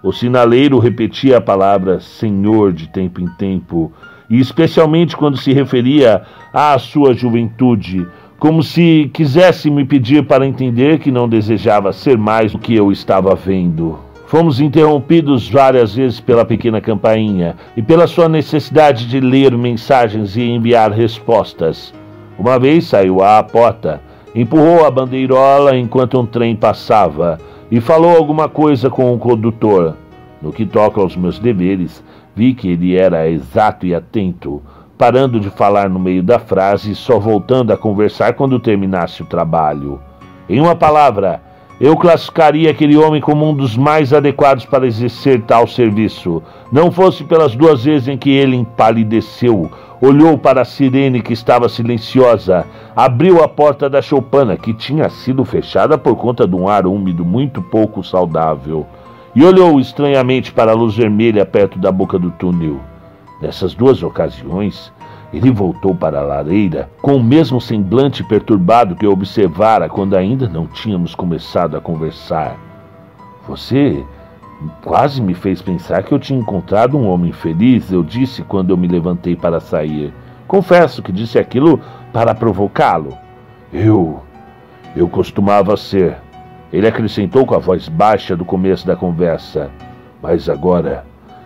O 0.02 0.12
sinaleiro 0.12 0.78
repetia 0.78 1.36
a 1.36 1.40
palavra 1.42 2.00
Senhor 2.00 2.72
de 2.72 2.88
tempo 2.88 3.20
em 3.20 3.26
tempo, 3.36 3.92
e 4.30 4.40
especialmente 4.40 5.14
quando 5.14 5.36
se 5.36 5.52
referia 5.52 6.22
à 6.54 6.78
sua 6.78 7.12
juventude, 7.12 8.06
como 8.38 8.62
se 8.62 9.10
quisesse 9.12 9.70
me 9.70 9.84
pedir 9.84 10.24
para 10.24 10.46
entender 10.46 10.98
que 10.98 11.10
não 11.10 11.28
desejava 11.28 11.92
ser 11.92 12.16
mais 12.16 12.52
do 12.52 12.58
que 12.58 12.74
eu 12.74 12.90
estava 12.90 13.34
vendo. 13.34 13.98
Fomos 14.26 14.58
interrompidos 14.58 15.50
várias 15.50 15.94
vezes 15.94 16.18
pela 16.18 16.46
pequena 16.46 16.80
campainha 16.80 17.54
e 17.76 17.82
pela 17.82 18.06
sua 18.06 18.28
necessidade 18.28 19.06
de 19.06 19.20
ler 19.20 19.54
mensagens 19.58 20.34
e 20.34 20.42
enviar 20.42 20.92
respostas. 20.92 21.92
Uma 22.38 22.58
vez 22.58 22.86
saiu 22.86 23.22
à 23.22 23.42
porta, 23.42 24.00
empurrou 24.34 24.86
a 24.86 24.90
bandeirola 24.90 25.76
enquanto 25.76 26.18
um 26.18 26.24
trem 26.24 26.56
passava 26.56 27.38
e 27.70 27.80
falou 27.80 28.16
alguma 28.16 28.48
coisa 28.48 28.90
com 28.90 29.14
o 29.14 29.18
condutor. 29.18 29.94
No 30.42 30.52
que 30.52 30.66
toca 30.66 31.00
aos 31.00 31.14
meus 31.14 31.38
deveres, 31.38 32.02
vi 32.34 32.54
que 32.54 32.70
ele 32.70 32.96
era 32.96 33.28
exato 33.28 33.86
e 33.86 33.94
atento, 33.94 34.62
parando 34.96 35.38
de 35.38 35.50
falar 35.50 35.88
no 35.88 35.98
meio 35.98 36.22
da 36.22 36.38
frase 36.38 36.92
e 36.92 36.94
só 36.94 37.18
voltando 37.18 37.72
a 37.72 37.76
conversar 37.76 38.34
quando 38.34 38.58
terminasse 38.58 39.22
o 39.22 39.26
trabalho. 39.26 40.00
Em 40.48 40.60
uma 40.60 40.74
palavra, 40.74 41.42
eu 41.80 41.96
classificaria 41.96 42.70
aquele 42.70 42.96
homem 42.96 43.20
como 43.20 43.48
um 43.48 43.54
dos 43.54 43.76
mais 43.76 44.12
adequados 44.12 44.64
para 44.66 44.86
exercer 44.86 45.40
tal 45.42 45.66
serviço, 45.66 46.42
não 46.70 46.90
fosse 46.90 47.24
pelas 47.24 47.54
duas 47.54 47.84
vezes 47.84 48.08
em 48.08 48.18
que 48.18 48.30
ele 48.30 48.56
empalideceu 48.56 49.70
olhou 50.00 50.38
para 50.38 50.62
a 50.62 50.64
sirene 50.64 51.20
que 51.20 51.32
estava 51.32 51.68
silenciosa, 51.68 52.66
abriu 52.96 53.42
a 53.44 53.48
porta 53.48 53.88
da 53.88 54.00
choupana, 54.00 54.56
que 54.56 54.72
tinha 54.72 55.08
sido 55.10 55.44
fechada 55.44 55.98
por 55.98 56.16
conta 56.16 56.46
de 56.46 56.54
um 56.54 56.68
ar 56.68 56.86
úmido 56.86 57.24
muito 57.24 57.60
pouco 57.60 58.02
saudável, 58.02 58.86
e 59.34 59.44
olhou 59.44 59.78
estranhamente 59.78 60.52
para 60.52 60.72
a 60.72 60.74
luz 60.74 60.96
vermelha 60.96 61.44
perto 61.44 61.78
da 61.78 61.92
boca 61.92 62.18
do 62.18 62.30
túnel. 62.30 62.80
Nessas 63.40 63.74
duas 63.74 64.02
ocasiões, 64.02 64.92
ele 65.32 65.50
voltou 65.50 65.94
para 65.94 66.18
a 66.18 66.24
lareira 66.24 66.90
com 67.00 67.16
o 67.16 67.22
mesmo 67.22 67.60
semblante 67.60 68.24
perturbado 68.24 68.96
que 68.96 69.06
eu 69.06 69.12
observara 69.12 69.88
quando 69.88 70.16
ainda 70.16 70.48
não 70.48 70.66
tínhamos 70.66 71.14
começado 71.14 71.76
a 71.76 71.80
conversar. 71.80 72.56
Você 73.46 74.04
Quase 74.82 75.22
me 75.22 75.34
fez 75.34 75.62
pensar 75.62 76.02
que 76.02 76.12
eu 76.12 76.18
tinha 76.18 76.38
encontrado 76.38 76.96
um 76.96 77.08
homem 77.08 77.32
feliz, 77.32 77.90
eu 77.90 78.02
disse 78.02 78.42
quando 78.42 78.70
eu 78.70 78.76
me 78.76 78.86
levantei 78.86 79.34
para 79.34 79.58
sair. 79.60 80.12
Confesso 80.46 81.02
que 81.02 81.12
disse 81.12 81.38
aquilo 81.38 81.80
para 82.12 82.34
provocá-lo. 82.34 83.16
Eu. 83.72 84.20
Eu 84.94 85.08
costumava 85.08 85.76
ser. 85.76 86.16
Ele 86.72 86.86
acrescentou 86.86 87.46
com 87.46 87.54
a 87.54 87.58
voz 87.58 87.88
baixa 87.88 88.36
do 88.36 88.44
começo 88.44 88.86
da 88.86 88.96
conversa. 88.96 89.70
Mas 90.20 90.48
agora 90.48 91.04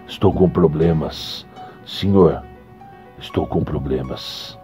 estou 0.08 0.32
com 0.32 0.48
problemas. 0.48 1.46
Senhor, 1.86 2.42
estou 3.18 3.46
com 3.46 3.62
problemas. 3.62 4.58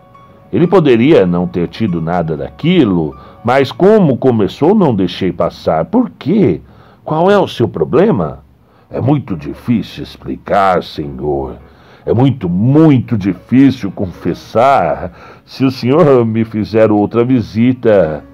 Ele 0.52 0.66
poderia 0.66 1.24
não 1.24 1.46
ter 1.46 1.68
tido 1.68 2.00
nada 2.00 2.36
daquilo, 2.36 3.16
mas 3.44 3.70
como 3.70 4.16
começou, 4.16 4.74
não 4.74 4.94
deixei 4.94 5.30
passar. 5.30 5.84
Por 5.84 6.10
quê? 6.10 6.60
Qual 7.04 7.30
é 7.30 7.38
o 7.38 7.48
seu 7.48 7.66
problema? 7.66 8.44
É 8.90 9.00
muito 9.00 9.36
difícil 9.36 10.02
explicar, 10.02 10.82
senhor. 10.82 11.56
É 12.04 12.12
muito, 12.12 12.48
muito 12.48 13.16
difícil 13.16 13.90
confessar. 13.90 15.42
Se 15.44 15.64
o 15.64 15.70
senhor 15.70 16.24
me 16.26 16.44
fizer 16.44 16.90
outra 16.90 17.24
visita, 17.24 18.24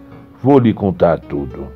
vou 0.42 0.58
lhe 0.58 0.72
contar 0.72 1.20
tudo. 1.20 1.68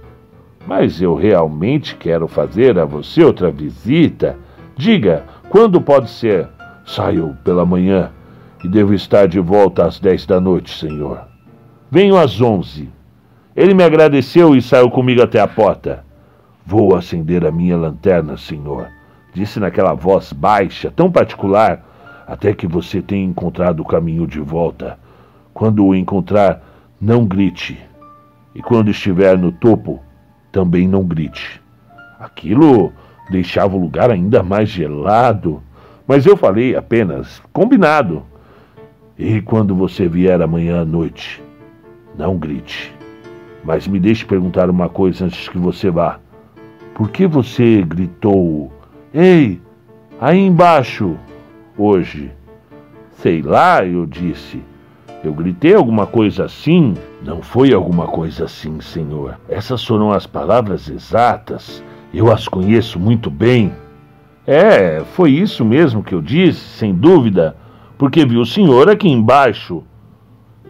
Mas 0.66 1.00
eu 1.00 1.14
realmente 1.14 1.94
quero 1.96 2.26
fazer 2.26 2.78
a 2.78 2.84
você 2.84 3.22
outra 3.22 3.50
visita. 3.50 4.36
Diga, 4.76 5.24
quando 5.48 5.80
pode 5.80 6.10
ser? 6.10 6.48
Saio 6.84 7.36
pela 7.44 7.64
manhã 7.64 8.10
e 8.64 8.68
devo 8.68 8.94
estar 8.94 9.28
de 9.28 9.38
volta 9.38 9.86
às 9.86 10.00
dez 10.00 10.26
da 10.26 10.40
noite, 10.40 10.76
senhor. 10.76 11.22
Venho 11.90 12.16
às 12.16 12.40
onze. 12.40 12.88
Ele 13.54 13.74
me 13.74 13.84
agradeceu 13.84 14.56
e 14.56 14.62
saiu 14.62 14.90
comigo 14.90 15.22
até 15.22 15.40
a 15.40 15.46
porta. 15.46 16.04
Vou 16.64 16.94
acender 16.94 17.44
a 17.44 17.50
minha 17.50 17.76
lanterna, 17.76 18.36
senhor, 18.36 18.88
disse 19.32 19.58
naquela 19.58 19.94
voz 19.94 20.32
baixa, 20.32 20.90
tão 20.90 21.10
particular, 21.10 21.84
até 22.26 22.54
que 22.54 22.66
você 22.66 23.02
tenha 23.02 23.24
encontrado 23.24 23.80
o 23.80 23.84
caminho 23.84 24.26
de 24.26 24.40
volta. 24.40 24.98
Quando 25.52 25.84
o 25.84 25.94
encontrar, 25.94 26.62
não 27.00 27.24
grite. 27.24 27.78
E 28.54 28.62
quando 28.62 28.90
estiver 28.90 29.36
no 29.36 29.50
topo, 29.50 30.00
também 30.52 30.86
não 30.86 31.04
grite. 31.04 31.60
Aquilo 32.18 32.92
deixava 33.30 33.76
o 33.76 33.80
lugar 33.80 34.10
ainda 34.10 34.42
mais 34.42 34.68
gelado, 34.68 35.62
mas 36.06 36.26
eu 36.26 36.36
falei 36.36 36.76
apenas 36.76 37.40
combinado. 37.52 38.22
E 39.18 39.40
quando 39.40 39.74
você 39.74 40.08
vier 40.08 40.40
amanhã 40.40 40.82
à 40.82 40.84
noite, 40.84 41.42
não 42.16 42.36
grite. 42.36 42.94
Mas 43.64 43.86
me 43.86 44.00
deixe 44.00 44.24
perguntar 44.24 44.70
uma 44.70 44.88
coisa 44.88 45.26
antes 45.26 45.48
que 45.48 45.58
você 45.58 45.90
vá. 45.90 46.18
Por 46.94 47.10
que 47.10 47.26
você 47.26 47.82
gritou: 47.82 48.72
Ei, 49.12 49.60
aí 50.20 50.38
embaixo, 50.38 51.16
hoje? 51.76 52.30
Sei 53.12 53.42
lá, 53.42 53.84
eu 53.84 54.06
disse. 54.06 54.62
Eu 55.22 55.34
gritei 55.34 55.74
alguma 55.74 56.06
coisa 56.06 56.46
assim? 56.46 56.94
Não 57.22 57.42
foi 57.42 57.74
alguma 57.74 58.06
coisa 58.06 58.44
assim, 58.44 58.80
senhor. 58.80 59.38
Essas 59.48 59.84
foram 59.84 60.12
as 60.12 60.26
palavras 60.26 60.88
exatas. 60.88 61.82
Eu 62.12 62.32
as 62.32 62.48
conheço 62.48 62.98
muito 62.98 63.30
bem. 63.30 63.72
É, 64.46 65.04
foi 65.12 65.32
isso 65.32 65.64
mesmo 65.64 66.02
que 66.02 66.14
eu 66.14 66.22
disse, 66.22 66.60
sem 66.60 66.94
dúvida, 66.94 67.54
porque 67.98 68.24
vi 68.24 68.38
o 68.38 68.46
senhor 68.46 68.88
aqui 68.88 69.08
embaixo. 69.08 69.84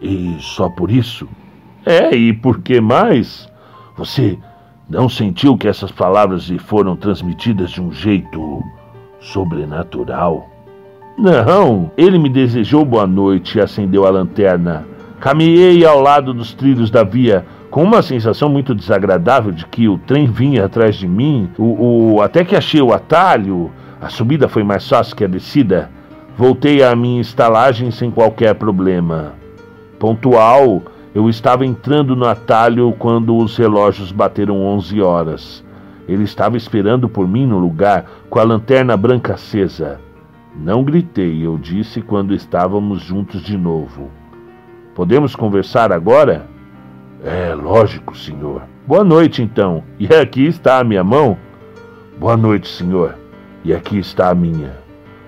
E 0.01 0.35
só 0.39 0.67
por 0.69 0.91
isso? 0.91 1.27
É, 1.85 2.13
e 2.13 2.33
por 2.33 2.61
que 2.61 2.81
mais? 2.81 3.49
Você 3.97 4.37
não 4.91 5.07
sentiu 5.07 5.57
que 5.57 5.69
essas 5.69 5.89
palavras 5.89 6.43
lhe 6.49 6.59
foram 6.59 6.97
transmitidas 6.97 7.71
de 7.71 7.81
um 7.81 7.93
jeito 7.93 8.61
sobrenatural? 9.21 10.49
Não, 11.17 11.89
ele 11.95 12.19
me 12.19 12.27
desejou 12.27 12.83
boa 12.83 13.07
noite 13.07 13.57
e 13.57 13.61
acendeu 13.61 14.05
a 14.05 14.09
lanterna. 14.09 14.85
Caminhei 15.21 15.85
ao 15.85 16.01
lado 16.01 16.33
dos 16.33 16.53
trilhos 16.53 16.91
da 16.91 17.03
via, 17.03 17.45
com 17.69 17.83
uma 17.83 18.01
sensação 18.01 18.49
muito 18.49 18.75
desagradável 18.75 19.53
de 19.53 19.65
que 19.65 19.87
o 19.87 19.97
trem 19.97 20.25
vinha 20.25 20.65
atrás 20.65 20.97
de 20.97 21.07
mim. 21.07 21.49
O, 21.57 22.15
o, 22.15 22.21
até 22.21 22.43
que 22.43 22.55
achei 22.55 22.81
o 22.81 22.91
atalho, 22.91 23.71
a 24.01 24.09
subida 24.09 24.49
foi 24.49 24.63
mais 24.63 24.87
fácil 24.89 25.15
que 25.15 25.23
a 25.23 25.27
descida. 25.27 25.89
Voltei 26.35 26.83
à 26.83 26.93
minha 26.97 27.21
estalagem 27.21 27.91
sem 27.91 28.11
qualquer 28.11 28.55
problema. 28.55 29.35
Pontual, 29.97 30.81
eu 31.13 31.29
estava 31.29 31.65
entrando 31.65 32.15
no 32.15 32.25
atalho 32.25 32.93
quando 32.97 33.35
os 33.35 33.57
relógios 33.57 34.11
bateram 34.11 34.61
11 34.61 35.01
horas. 35.01 35.63
Ele 36.07 36.23
estava 36.23 36.55
esperando 36.55 37.09
por 37.09 37.27
mim 37.27 37.45
no 37.45 37.59
lugar, 37.59 38.05
com 38.29 38.39
a 38.39 38.43
lanterna 38.43 38.95
branca 38.95 39.33
acesa. 39.33 39.99
Não 40.55 40.83
gritei, 40.83 41.45
eu 41.45 41.57
disse 41.57 42.01
quando 42.01 42.33
estávamos 42.33 43.01
juntos 43.01 43.41
de 43.41 43.57
novo. 43.57 44.09
Podemos 44.95 45.35
conversar 45.35 45.91
agora? 45.91 46.47
É, 47.23 47.53
lógico, 47.53 48.17
senhor. 48.17 48.63
Boa 48.87 49.03
noite, 49.03 49.41
então. 49.41 49.83
E 49.99 50.07
aqui 50.13 50.45
está 50.47 50.79
a 50.79 50.83
minha 50.83 51.03
mão? 51.03 51.37
Boa 52.17 52.35
noite, 52.35 52.67
senhor. 52.67 53.15
E 53.63 53.73
aqui 53.73 53.99
está 53.99 54.29
a 54.29 54.35
minha. 54.35 54.77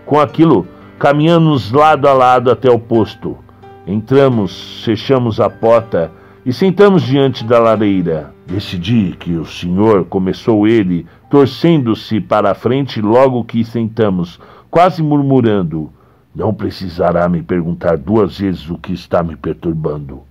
Com 0.06 0.20
aquilo, 0.20 0.68
caminhamos 0.98 1.72
lado 1.72 2.08
a 2.08 2.13
lado 2.13 2.50
até 2.50 2.70
o 2.70 2.80
posto. 2.80 3.38
Entramos, 3.86 4.82
fechamos 4.86 5.42
a 5.42 5.50
porta 5.50 6.10
e 6.46 6.54
sentamos 6.54 7.04
diante 7.04 7.44
da 7.44 7.60
lareira. 7.60 8.34
Decidi 8.48 9.16
que 9.18 9.34
o 9.34 9.46
senhor, 9.46 10.06
começou 10.06 10.66
ele, 10.66 11.06
torcendo-se 11.30 12.22
para 12.22 12.52
a 12.52 12.56
frente 12.56 13.02
logo 13.02 13.44
que 13.44 13.63
sentamos, 13.63 14.40
quase 14.72 15.04
murmurando: 15.04 15.92
Não 16.34 16.54
precisará 16.54 17.28
me 17.28 17.42
perguntar 17.42 17.98
duas 17.98 18.40
vezes 18.40 18.70
o 18.70 18.78
que 18.78 18.94
está 18.94 19.22
me 19.22 19.36
perturbando. 19.36 20.22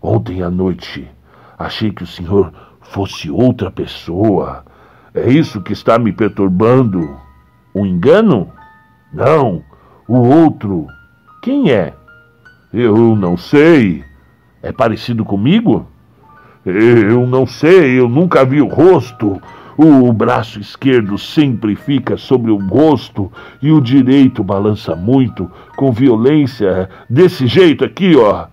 Ontem 0.00 0.42
à 0.42 0.50
noite 0.50 1.08
achei 1.56 1.92
que 1.92 2.02
o 2.02 2.06
senhor 2.06 2.52
fosse 2.80 3.30
outra 3.30 3.70
pessoa. 3.70 4.64
É 5.14 5.30
isso 5.30 5.62
que 5.62 5.72
está 5.72 5.98
me 5.98 6.12
perturbando? 6.12 7.16
Um 7.72 7.86
engano? 7.86 8.50
Não, 9.12 9.62
o 10.08 10.16
outro. 10.16 10.86
Quem 11.42 11.70
é? 11.70 11.94
Eu 12.72 13.14
não 13.14 13.36
sei. 13.36 14.04
É 14.62 14.72
parecido 14.72 15.24
comigo? 15.24 15.86
Eu 16.64 17.26
não 17.26 17.44
sei, 17.46 17.98
eu 17.98 18.08
nunca 18.08 18.44
vi 18.44 18.62
o 18.62 18.68
rosto. 18.68 19.40
O 19.76 20.12
braço 20.12 20.60
esquerdo 20.60 21.18
sempre 21.18 21.74
fica 21.74 22.16
sobre 22.16 22.50
o 22.50 22.56
rosto 22.56 23.32
e 23.60 23.72
o 23.72 23.80
direito 23.80 24.44
balança 24.44 24.94
muito, 24.94 25.50
com 25.76 25.90
violência, 25.90 26.88
desse 27.08 27.46
jeito 27.46 27.84
aqui, 27.84 28.14
ó. 28.16 28.46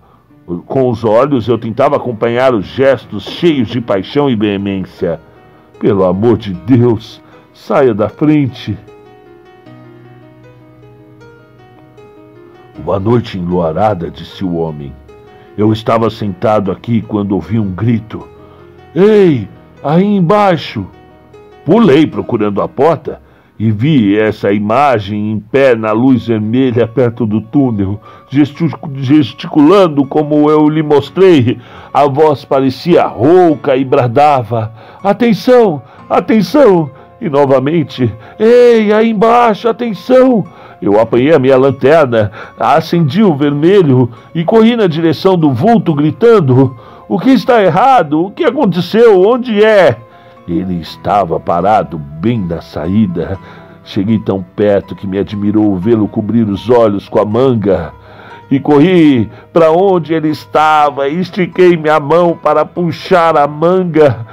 Com 0.66 0.90
os 0.90 1.04
olhos 1.04 1.46
eu 1.46 1.56
tentava 1.56 1.96
acompanhar 1.96 2.54
os 2.54 2.66
gestos 2.66 3.24
cheios 3.24 3.68
de 3.68 3.80
paixão 3.80 4.28
e 4.28 4.34
veemência. 4.34 5.20
Pelo 5.78 6.04
amor 6.04 6.36
de 6.36 6.52
Deus, 6.52 7.22
saia 7.54 7.94
da 7.94 8.08
frente. 8.08 8.76
Uma 12.82 12.98
noite 12.98 13.38
enluarada, 13.38 14.10
disse 14.10 14.44
o 14.44 14.54
homem. 14.54 14.92
Eu 15.56 15.72
estava 15.72 16.08
sentado 16.08 16.72
aqui 16.72 17.02
quando 17.02 17.32
ouvi 17.32 17.58
um 17.58 17.70
grito. 17.70 18.26
Ei, 18.94 19.46
aí 19.82 20.04
embaixo! 20.04 20.86
Pulei 21.64 22.06
procurando 22.06 22.62
a 22.62 22.68
porta 22.68 23.20
e 23.58 23.70
vi 23.70 24.18
essa 24.18 24.50
imagem 24.50 25.32
em 25.32 25.38
pé 25.38 25.76
na 25.76 25.92
luz 25.92 26.26
vermelha 26.26 26.88
perto 26.88 27.26
do 27.26 27.42
túnel, 27.42 28.00
gesticulando 28.96 30.06
como 30.06 30.48
eu 30.48 30.66
lhe 30.66 30.82
mostrei. 30.82 31.58
A 31.92 32.06
voz 32.06 32.42
parecia 32.42 33.06
rouca 33.06 33.76
e 33.76 33.84
bradava: 33.84 34.72
Atenção, 35.04 35.82
atenção! 36.08 36.90
E 37.20 37.28
novamente: 37.28 38.12
Ei, 38.38 38.92
aí 38.92 39.10
embaixo, 39.10 39.68
atenção! 39.68 40.44
Eu 40.80 40.98
apanhei 40.98 41.34
a 41.34 41.38
minha 41.38 41.58
lanterna, 41.58 42.32
acendi 42.58 43.22
o 43.22 43.36
vermelho 43.36 44.10
e 44.34 44.42
corri 44.44 44.76
na 44.76 44.86
direção 44.86 45.36
do 45.36 45.52
vulto, 45.52 45.94
gritando: 45.94 46.76
O 47.08 47.18
que 47.18 47.30
está 47.30 47.62
errado? 47.62 48.24
O 48.24 48.30
que 48.30 48.44
aconteceu? 48.44 49.20
Onde 49.20 49.62
é? 49.62 49.98
Ele 50.48 50.80
estava 50.80 51.38
parado 51.38 51.98
bem 51.98 52.40
na 52.40 52.62
saída. 52.62 53.38
Cheguei 53.84 54.18
tão 54.18 54.42
perto 54.42 54.96
que 54.96 55.06
me 55.06 55.18
admirou 55.18 55.76
vê-lo 55.76 56.08
cobrir 56.08 56.48
os 56.48 56.70
olhos 56.70 57.08
com 57.08 57.20
a 57.20 57.24
manga. 57.24 57.92
E 58.50 58.58
corri 58.58 59.30
para 59.52 59.70
onde 59.70 60.14
ele 60.14 60.28
estava 60.28 61.08
e 61.08 61.20
estiquei 61.20 61.76
minha 61.76 62.00
mão 62.00 62.38
para 62.42 62.64
puxar 62.64 63.36
a 63.36 63.46
manga. 63.46 64.26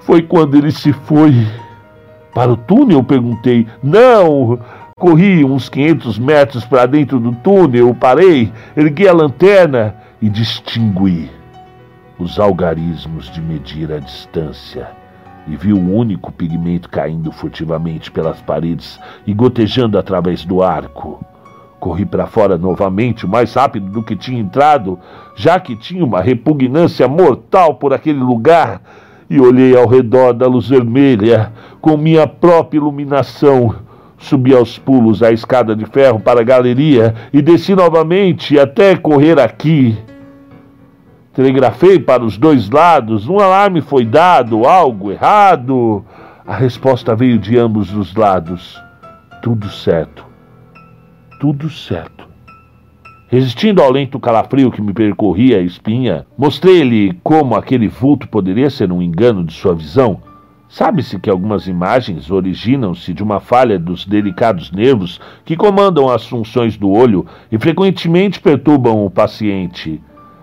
Foi 0.00 0.22
quando 0.22 0.56
ele 0.56 0.70
se 0.70 0.92
foi. 0.92 1.46
Para 2.34 2.52
o 2.52 2.56
túnel? 2.56 3.02
Perguntei. 3.02 3.66
Não! 3.82 4.58
Corri 4.96 5.44
uns 5.44 5.68
500 5.68 6.18
metros 6.18 6.64
para 6.66 6.84
dentro 6.84 7.18
do 7.18 7.32
túnel, 7.32 7.94
parei, 7.94 8.52
ergui 8.76 9.08
a 9.08 9.14
lanterna 9.14 9.94
e 10.20 10.28
distingui 10.28 11.30
os 12.18 12.38
algarismos 12.38 13.30
de 13.30 13.40
medir 13.40 13.90
a 13.90 13.98
distância 13.98 14.90
e 15.48 15.56
vi 15.56 15.72
o 15.72 15.94
único 15.94 16.30
pigmento 16.30 16.88
caindo 16.88 17.32
furtivamente 17.32 18.10
pelas 18.10 18.40
paredes 18.42 19.00
e 19.26 19.32
gotejando 19.32 19.98
através 19.98 20.44
do 20.44 20.62
arco. 20.62 21.24
Corri 21.78 22.04
para 22.04 22.26
fora 22.26 22.58
novamente, 22.58 23.26
mais 23.26 23.54
rápido 23.54 23.90
do 23.90 24.02
que 24.02 24.14
tinha 24.14 24.38
entrado, 24.38 24.98
já 25.34 25.58
que 25.58 25.74
tinha 25.74 26.04
uma 26.04 26.20
repugnância 26.20 27.08
mortal 27.08 27.76
por 27.76 27.94
aquele 27.94 28.20
lugar, 28.20 28.82
e 29.30 29.40
olhei 29.40 29.74
ao 29.76 29.86
redor 29.86 30.34
da 30.34 30.46
luz 30.46 30.68
vermelha 30.68 31.52
com 31.80 31.96
minha 31.96 32.26
própria 32.26 32.78
iluminação 32.78 33.74
Subi 34.20 34.54
aos 34.54 34.78
pulos 34.78 35.22
a 35.22 35.32
escada 35.32 35.74
de 35.74 35.86
ferro 35.86 36.20
para 36.20 36.40
a 36.40 36.44
galeria 36.44 37.14
e 37.32 37.40
desci 37.40 37.74
novamente 37.74 38.58
até 38.58 38.94
correr 38.94 39.40
aqui. 39.40 39.98
Telegrafei 41.32 41.98
para 41.98 42.22
os 42.22 42.36
dois 42.36 42.68
lados, 42.68 43.26
um 43.26 43.40
alarme 43.40 43.80
foi 43.80 44.04
dado, 44.04 44.66
algo 44.66 45.10
errado. 45.10 46.04
A 46.46 46.54
resposta 46.54 47.16
veio 47.16 47.38
de 47.38 47.58
ambos 47.58 47.94
os 47.94 48.14
lados. 48.14 48.78
Tudo 49.42 49.70
certo. 49.70 50.26
Tudo 51.40 51.70
certo. 51.70 52.29
Resistindo 53.30 53.80
ao 53.80 53.92
lento 53.92 54.18
calafrio 54.18 54.70
que 54.70 54.82
me 54.82 54.92
percorria 54.92 55.58
a 55.58 55.62
espinha, 55.62 56.26
mostrei-lhe 56.36 57.16
como 57.22 57.54
aquele 57.54 57.88
vulto 57.88 58.28
poderia 58.28 58.68
ser 58.68 58.90
um 58.90 59.00
engano 59.00 59.44
de 59.44 59.52
sua 59.52 59.74
visão 59.74 60.20
Sabe-se 60.70 61.18
que 61.18 61.28
algumas 61.28 61.66
imagens 61.66 62.30
originam-se 62.30 63.12
de 63.12 63.24
uma 63.24 63.40
falha 63.40 63.76
dos 63.76 64.06
delicados 64.06 64.70
nervos 64.70 65.20
que 65.44 65.56
comandam 65.56 66.08
as 66.08 66.24
funções 66.28 66.76
do 66.76 66.88
olho 66.88 67.26
e 67.50 67.58
frequentemente 67.58 68.40
perturbam 68.40 69.04
o 69.04 69.10
paciente. 69.10 70.00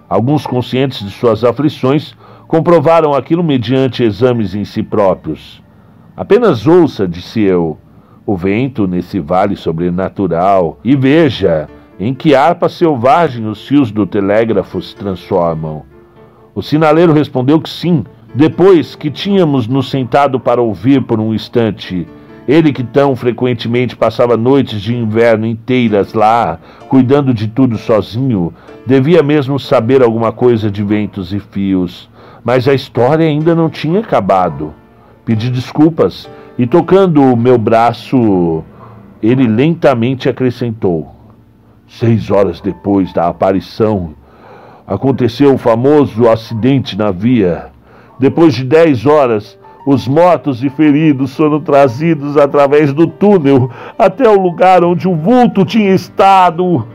Alguns 0.10 0.46
conscientes 0.46 1.00
de 1.00 1.12
suas 1.12 1.46
aflições 1.46 2.14
comprovaram 2.46 3.14
aquilo 3.14 3.42
mediante 3.42 4.04
exames 4.04 4.54
em 4.54 4.66
si 4.66 4.84
próprios. 4.84 5.64
Apenas 6.14 6.68
ouça, 6.68 7.08
disse 7.08 7.42
eu, 7.42 7.78
o 8.26 8.36
vento 8.36 8.86
nesse 8.86 9.22
vale 9.22 9.56
sobrenatural 9.56 10.78
e 10.84 10.94
veja 10.94 11.70
em 12.00 12.14
que 12.14 12.36
harpa 12.36 12.70
selvagem 12.70 13.48
os 13.48 13.68
fios 13.68 13.92
do 13.92 14.06
telégrafo 14.06 14.82
se 14.82 14.96
transformam. 14.96 15.84
O 16.54 16.62
sinaleiro 16.62 17.14
respondeu 17.14 17.60
que 17.60 17.70
sim 17.70 18.04
depois 18.34 18.96
que 18.96 19.10
tínhamos 19.10 19.68
nos 19.68 19.90
sentado 19.90 20.40
para 20.40 20.62
ouvir 20.62 21.02
por 21.02 21.20
um 21.20 21.34
instante, 21.34 22.08
ele 22.48 22.72
que 22.72 22.84
tão 22.84 23.16
frequentemente 23.16 23.96
passava 23.96 24.38
noites 24.38 24.82
de 24.82 24.96
inverno 24.96 25.46
inteiras 25.46 26.14
lá, 26.14 26.60
cuidando 26.88 27.34
de 27.34 27.48
tudo 27.48 27.78
sozinho, 27.78 28.54
devia 28.86 29.22
mesmo 29.22 29.60
saber 29.60 30.02
alguma 30.02 30.32
coisa 30.32 30.70
de 30.70 30.84
ventos 30.84 31.34
e 31.34 31.40
fios. 31.40 32.10
Mas 32.44 32.68
a 32.68 32.74
história 32.74 33.26
ainda 33.26 33.54
não 33.54 33.70
tinha 33.70 34.00
acabado. 34.00 34.74
Pedi 35.26 35.50
desculpas 35.50 36.30
e, 36.58 36.66
tocando 36.66 37.22
o 37.22 37.36
meu 37.36 37.58
braço, 37.58 38.64
ele 39.22 39.46
lentamente 39.46 40.30
acrescentou: 40.30 41.17
Seis 41.88 42.30
horas 42.30 42.60
depois 42.60 43.14
da 43.14 43.28
aparição, 43.28 44.14
aconteceu 44.86 45.54
o 45.54 45.58
famoso 45.58 46.30
acidente 46.30 46.98
na 46.98 47.12
via. 47.12 47.68
Depois 48.20 48.54
de 48.54 48.64
dez 48.64 49.06
horas, 49.06 49.58
os 49.86 50.06
mortos 50.06 50.62
e 50.64 50.70
feridos 50.70 51.36
foram 51.36 51.62
trazidos 51.62 52.36
através 52.36 52.94
do 52.94 53.08
túnel 53.08 53.72
até 53.98 54.28
o 54.28 54.38
lugar 54.40 54.84
onde 54.84 55.08
o 55.08 55.16
vulto 55.16 55.64
tinha 55.64 55.94
estado. 55.96 56.86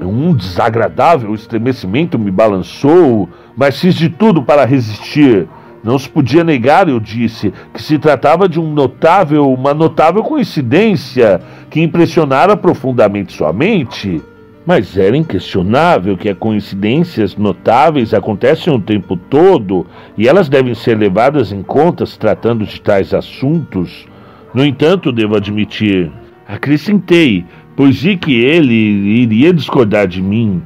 Um 0.00 0.34
desagradável 0.34 1.34
estremecimento 1.34 2.18
me 2.18 2.30
balançou, 2.30 3.28
mas 3.56 3.80
fiz 3.80 3.94
de 3.94 4.08
tudo 4.08 4.42
para 4.42 4.64
resistir. 4.64 5.48
Não 5.86 6.00
se 6.00 6.08
podia 6.08 6.42
negar, 6.42 6.88
eu 6.88 6.98
disse, 6.98 7.54
que 7.72 7.80
se 7.80 7.96
tratava 7.96 8.48
de 8.48 8.58
um 8.58 8.72
notável, 8.72 9.48
uma 9.52 9.72
notável 9.72 10.20
coincidência 10.20 11.40
que 11.70 11.80
impressionara 11.80 12.56
profundamente 12.56 13.32
sua 13.32 13.52
mente. 13.52 14.20
Mas 14.66 14.96
era 14.96 15.16
inquestionável 15.16 16.16
que 16.16 16.34
coincidências 16.34 17.36
notáveis 17.36 18.12
acontecem 18.12 18.74
o 18.74 18.80
tempo 18.80 19.16
todo 19.16 19.86
e 20.18 20.26
elas 20.26 20.48
devem 20.48 20.74
ser 20.74 20.98
levadas 20.98 21.52
em 21.52 21.62
conta 21.62 22.04
se 22.04 22.18
tratando 22.18 22.66
de 22.66 22.80
tais 22.80 23.14
assuntos. 23.14 24.08
No 24.52 24.66
entanto, 24.66 25.12
devo 25.12 25.36
admitir, 25.36 26.10
acrescentei, 26.48 27.44
pois 27.76 28.02
vi 28.02 28.16
que 28.16 28.34
ele 28.34 28.74
iria 28.74 29.52
discordar 29.52 30.08
de 30.08 30.20
mim, 30.20 30.60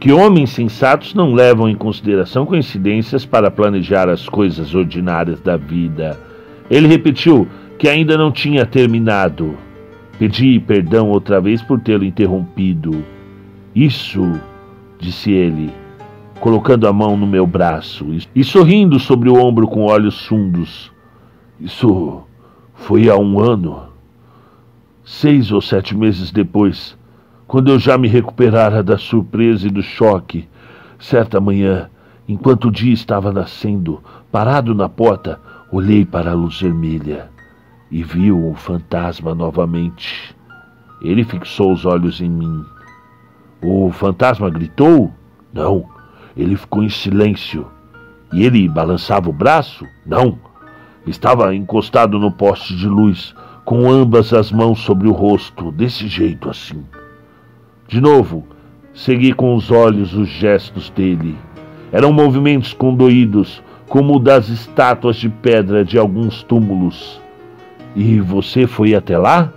que 0.00 0.12
homens 0.12 0.50
sensatos 0.50 1.12
não 1.12 1.34
levam 1.34 1.68
em 1.68 1.74
consideração 1.74 2.46
coincidências 2.46 3.24
para 3.24 3.50
planejar 3.50 4.08
as 4.08 4.28
coisas 4.28 4.74
ordinárias 4.74 5.40
da 5.40 5.56
vida. 5.56 6.18
Ele 6.70 6.86
repetiu 6.86 7.48
que 7.78 7.88
ainda 7.88 8.16
não 8.16 8.30
tinha 8.30 8.64
terminado. 8.64 9.56
Pedi 10.18 10.60
perdão 10.60 11.08
outra 11.08 11.40
vez 11.40 11.62
por 11.62 11.80
tê-lo 11.80 12.04
interrompido. 12.04 13.04
Isso, 13.74 14.40
disse 14.98 15.30
ele, 15.30 15.70
colocando 16.40 16.86
a 16.88 16.92
mão 16.92 17.16
no 17.16 17.26
meu 17.26 17.46
braço 17.46 18.06
e 18.34 18.42
sorrindo 18.44 18.98
sobre 18.98 19.28
o 19.28 19.36
ombro 19.36 19.66
com 19.68 19.84
olhos 19.84 20.26
fundos. 20.26 20.92
Isso 21.60 22.22
foi 22.74 23.08
há 23.08 23.16
um 23.16 23.40
ano. 23.40 23.88
Seis 25.04 25.50
ou 25.52 25.60
sete 25.60 25.96
meses 25.96 26.30
depois, 26.30 26.97
quando 27.48 27.70
eu 27.70 27.78
já 27.78 27.96
me 27.96 28.06
recuperara 28.06 28.82
da 28.82 28.98
surpresa 28.98 29.66
e 29.66 29.70
do 29.70 29.82
choque, 29.82 30.46
certa 30.98 31.40
manhã, 31.40 31.88
enquanto 32.28 32.68
o 32.68 32.70
dia 32.70 32.92
estava 32.92 33.32
nascendo, 33.32 34.02
parado 34.30 34.74
na 34.74 34.86
porta, 34.86 35.40
olhei 35.72 36.04
para 36.04 36.30
a 36.32 36.34
luz 36.34 36.60
vermelha 36.60 37.30
e 37.90 38.04
vi 38.04 38.30
o 38.30 38.52
fantasma 38.54 39.34
novamente. 39.34 40.36
Ele 41.00 41.24
fixou 41.24 41.72
os 41.72 41.86
olhos 41.86 42.20
em 42.20 42.28
mim. 42.28 42.62
O 43.62 43.90
fantasma 43.92 44.50
gritou? 44.50 45.10
Não. 45.50 45.88
Ele 46.36 46.54
ficou 46.54 46.82
em 46.82 46.90
silêncio. 46.90 47.66
E 48.30 48.44
ele 48.44 48.68
balançava 48.68 49.30
o 49.30 49.32
braço? 49.32 49.86
Não. 50.04 50.38
Estava 51.06 51.54
encostado 51.54 52.18
no 52.18 52.30
poste 52.30 52.76
de 52.76 52.86
luz, 52.86 53.34
com 53.64 53.90
ambas 53.90 54.34
as 54.34 54.52
mãos 54.52 54.80
sobre 54.80 55.08
o 55.08 55.12
rosto, 55.12 55.72
desse 55.72 56.08
jeito 56.08 56.50
assim. 56.50 56.84
De 57.88 58.02
novo, 58.02 58.46
segui 58.92 59.32
com 59.32 59.54
os 59.54 59.70
olhos 59.70 60.12
os 60.12 60.28
gestos 60.28 60.90
dele. 60.90 61.34
Eram 61.90 62.12
movimentos 62.12 62.74
condoídos, 62.74 63.62
como 63.88 64.16
o 64.16 64.18
das 64.18 64.50
estátuas 64.50 65.16
de 65.16 65.30
pedra 65.30 65.82
de 65.82 65.96
alguns 65.96 66.42
túmulos. 66.42 67.18
E 67.96 68.20
você 68.20 68.66
foi 68.66 68.94
até 68.94 69.16
lá? 69.16 69.50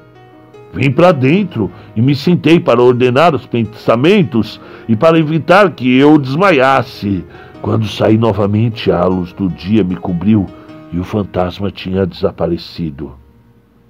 Vim 0.73 0.89
para 0.91 1.11
dentro 1.11 1.69
e 1.93 2.01
me 2.01 2.15
sentei 2.15 2.57
para 2.57 2.81
ordenar 2.81 3.35
os 3.35 3.45
pensamentos 3.45 4.61
e 4.87 4.95
para 4.95 5.19
evitar 5.19 5.71
que 5.71 5.97
eu 5.97 6.17
desmaiasse. 6.17 7.25
Quando 7.61 7.85
saí 7.85 8.17
novamente, 8.17 8.89
a 8.89 9.03
luz 9.03 9.33
do 9.33 9.49
dia 9.49 9.83
me 9.83 9.97
cobriu 9.97 10.45
e 10.93 10.97
o 10.97 11.03
fantasma 11.03 11.69
tinha 11.69 12.05
desaparecido. 12.05 13.11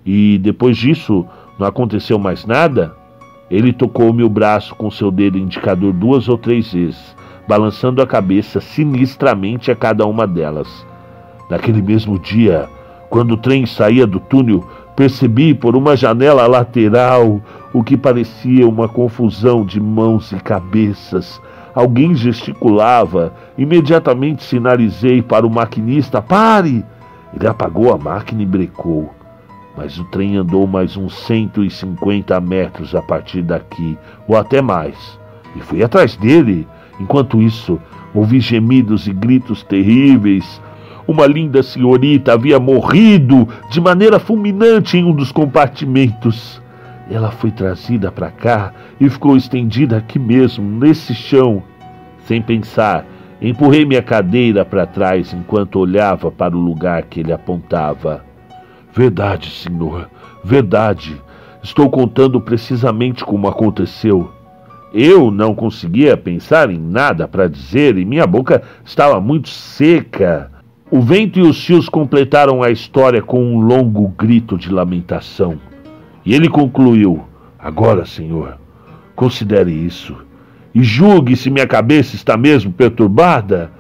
E 0.03 0.39
depois 0.39 0.75
disso, 0.77 1.27
não 1.59 1.67
aconteceu 1.67 2.17
mais 2.17 2.43
nada? 2.43 2.99
Ele 3.51 3.73
tocou 3.73 4.13
meu 4.13 4.29
braço 4.29 4.73
com 4.75 4.89
seu 4.89 5.11
dedo 5.11 5.37
indicador 5.37 5.91
duas 5.91 6.29
ou 6.29 6.37
três 6.37 6.71
vezes, 6.71 7.13
balançando 7.45 8.01
a 8.01 8.07
cabeça 8.07 8.61
sinistramente 8.61 9.69
a 9.69 9.75
cada 9.75 10.07
uma 10.07 10.25
delas. 10.25 10.87
Naquele 11.49 11.81
mesmo 11.81 12.17
dia, 12.17 12.69
quando 13.09 13.31
o 13.31 13.37
trem 13.37 13.65
saía 13.65 14.07
do 14.07 14.21
túnel, 14.21 14.65
percebi 14.95 15.53
por 15.53 15.75
uma 15.75 15.97
janela 15.97 16.47
lateral 16.47 17.41
o 17.73 17.83
que 17.83 17.97
parecia 17.97 18.65
uma 18.65 18.87
confusão 18.87 19.65
de 19.65 19.81
mãos 19.81 20.31
e 20.31 20.37
cabeças. 20.37 21.41
Alguém 21.75 22.15
gesticulava. 22.15 23.33
Imediatamente 23.57 24.43
sinalizei 24.43 25.21
para 25.21 25.45
o 25.45 25.49
maquinista: 25.49 26.21
pare! 26.21 26.85
Ele 27.33 27.47
apagou 27.47 27.93
a 27.93 27.97
máquina 27.97 28.43
e 28.43 28.45
brecou 28.45 29.13
mas 29.75 29.97
o 29.97 30.03
trem 30.05 30.35
andou 30.35 30.67
mais 30.67 30.97
uns 30.97 31.13
150 31.25 32.39
metros 32.41 32.93
a 32.93 33.01
partir 33.01 33.41
daqui, 33.41 33.97
ou 34.27 34.37
até 34.37 34.61
mais, 34.61 35.19
e 35.55 35.61
fui 35.61 35.83
atrás 35.83 36.15
dele. 36.15 36.67
Enquanto 36.99 37.41
isso, 37.41 37.79
ouvi 38.13 38.39
gemidos 38.39 39.07
e 39.07 39.13
gritos 39.13 39.63
terríveis. 39.63 40.61
Uma 41.07 41.25
linda 41.25 41.63
senhorita 41.63 42.33
havia 42.33 42.59
morrido 42.59 43.47
de 43.69 43.81
maneira 43.81 44.19
fulminante 44.19 44.97
em 44.97 45.03
um 45.03 45.13
dos 45.13 45.31
compartimentos. 45.31 46.61
Ela 47.09 47.31
foi 47.31 47.51
trazida 47.51 48.11
para 48.11 48.29
cá 48.29 48.71
e 48.99 49.09
ficou 49.09 49.35
estendida 49.35 49.97
aqui 49.97 50.19
mesmo, 50.19 50.63
nesse 50.79 51.13
chão. 51.13 51.63
Sem 52.25 52.41
pensar, 52.41 53.05
empurrei 53.41 53.83
minha 53.83 54.01
cadeira 54.01 54.63
para 54.63 54.85
trás 54.85 55.33
enquanto 55.33 55.79
olhava 55.79 56.31
para 56.31 56.55
o 56.55 56.59
lugar 56.59 57.03
que 57.03 57.19
ele 57.19 57.33
apontava. 57.33 58.30
Verdade, 58.93 59.49
senhor, 59.49 60.09
verdade. 60.43 61.21
Estou 61.63 61.89
contando 61.89 62.41
precisamente 62.41 63.23
como 63.23 63.47
aconteceu. 63.47 64.31
Eu 64.93 65.31
não 65.31 65.55
conseguia 65.55 66.17
pensar 66.17 66.69
em 66.69 66.77
nada 66.77 67.27
para 67.27 67.47
dizer 67.47 67.97
e 67.97 68.03
minha 68.03 68.27
boca 68.27 68.61
estava 68.83 69.21
muito 69.21 69.47
seca. 69.49 70.51
O 70.89 70.99
vento 70.99 71.39
e 71.39 71.41
os 71.41 71.63
fios 71.63 71.87
completaram 71.87 72.61
a 72.61 72.69
história 72.69 73.21
com 73.21 73.41
um 73.41 73.61
longo 73.61 74.09
grito 74.09 74.57
de 74.57 74.69
lamentação. 74.69 75.57
E 76.25 76.33
ele 76.33 76.49
concluiu: 76.49 77.23
Agora, 77.57 78.05
senhor, 78.05 78.57
considere 79.15 79.71
isso 79.71 80.17
e 80.73 80.83
julgue 80.83 81.35
se 81.35 81.49
minha 81.49 81.67
cabeça 81.67 82.15
está 82.15 82.37
mesmo 82.37 82.71
perturbada. 82.71 83.71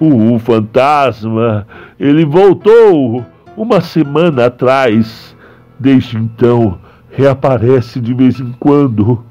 O 0.00 0.38
fantasma, 0.38 1.66
ele 1.98 2.24
voltou 2.24 3.24
uma 3.58 3.80
semana 3.80 4.46
atrás. 4.46 5.36
Desde 5.78 6.16
então, 6.16 6.78
reaparece 7.10 8.00
de 8.00 8.14
vez 8.14 8.40
em 8.40 8.52
quando. 8.58 9.24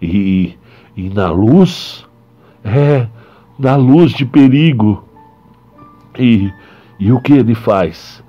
E, 0.00 0.54
e 0.96 1.08
na 1.08 1.30
luz? 1.30 2.06
É, 2.64 3.06
na 3.58 3.76
luz 3.76 4.12
de 4.12 4.24
perigo. 4.24 5.04
E, 6.18 6.50
e 6.98 7.12
o 7.12 7.20
que 7.20 7.32
ele 7.32 7.54
faz? 7.54 8.22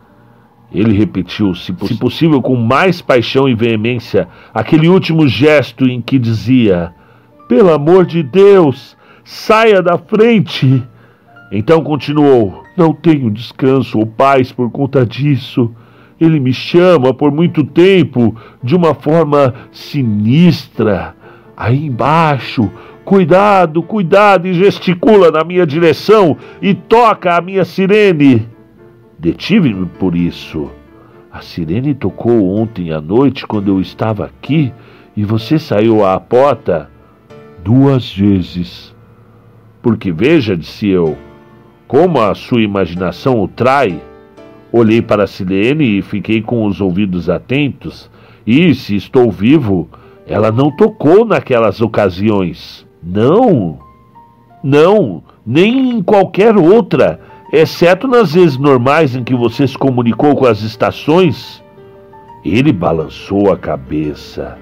Ele 0.73 0.97
repetiu, 0.97 1.53
se, 1.53 1.75
se 1.85 1.95
possível 1.95 2.41
com 2.41 2.55
mais 2.55 3.01
paixão 3.01 3.47
e 3.49 3.53
veemência, 3.53 4.29
aquele 4.53 4.87
último 4.87 5.27
gesto 5.27 5.85
em 5.85 6.01
que 6.01 6.17
dizia: 6.17 6.93
Pelo 7.49 7.73
amor 7.73 8.05
de 8.05 8.23
Deus, 8.23 8.95
saia 9.25 9.81
da 9.81 9.97
frente. 9.97 10.81
Então 11.51 11.83
continuou: 11.83 12.60
Não 12.75 12.93
tenho 12.93 13.29
descanso 13.29 13.99
ou 13.99 14.05
paz 14.05 14.51
por 14.51 14.69
conta 14.71 15.05
disso. 15.05 15.71
Ele 16.19 16.39
me 16.39 16.53
chama 16.53 17.13
por 17.13 17.31
muito 17.31 17.63
tempo 17.63 18.35
de 18.63 18.75
uma 18.75 18.93
forma 18.93 19.53
sinistra. 19.71 21.15
Aí 21.57 21.85
embaixo, 21.85 22.71
cuidado, 23.03 23.83
cuidado, 23.83 24.47
e 24.47 24.53
gesticula 24.53 25.31
na 25.31 25.43
minha 25.43 25.65
direção 25.65 26.37
e 26.61 26.73
toca 26.73 27.35
a 27.35 27.41
minha 27.41 27.65
sirene. 27.65 28.47
Detive-me 29.19 29.85
por 29.85 30.15
isso. 30.15 30.71
A 31.31 31.41
sirene 31.41 31.93
tocou 31.93 32.55
ontem 32.55 32.91
à 32.91 32.99
noite 32.99 33.47
quando 33.47 33.69
eu 33.69 33.79
estava 33.79 34.25
aqui 34.25 34.73
e 35.15 35.23
você 35.23 35.59
saiu 35.59 36.05
à 36.05 36.19
porta 36.19 36.89
duas 37.63 38.13
vezes. 38.13 38.95
Porque 39.81 40.11
veja, 40.11 40.55
disse 40.57 40.87
eu, 40.87 41.17
como 41.91 42.21
a 42.21 42.33
sua 42.33 42.61
imaginação 42.61 43.41
o 43.41 43.49
trai, 43.49 43.99
olhei 44.71 45.01
para 45.01 45.27
Silene 45.27 45.97
e 45.97 46.01
fiquei 46.01 46.41
com 46.41 46.65
os 46.65 46.79
ouvidos 46.79 47.29
atentos, 47.29 48.09
e, 48.47 48.73
se 48.73 48.95
estou 48.95 49.29
vivo, 49.29 49.89
ela 50.25 50.53
não 50.53 50.71
tocou 50.71 51.25
naquelas 51.25 51.81
ocasiões. 51.81 52.87
Não, 53.03 53.77
não, 54.63 55.21
nem 55.45 55.89
em 55.89 56.01
qualquer 56.01 56.55
outra, 56.55 57.19
exceto 57.51 58.07
nas 58.07 58.35
vezes 58.35 58.57
normais 58.57 59.13
em 59.13 59.21
que 59.25 59.35
você 59.35 59.67
se 59.67 59.77
comunicou 59.77 60.33
com 60.33 60.45
as 60.45 60.61
estações. 60.61 61.61
Ele 62.45 62.71
balançou 62.71 63.51
a 63.51 63.57
cabeça. 63.57 64.57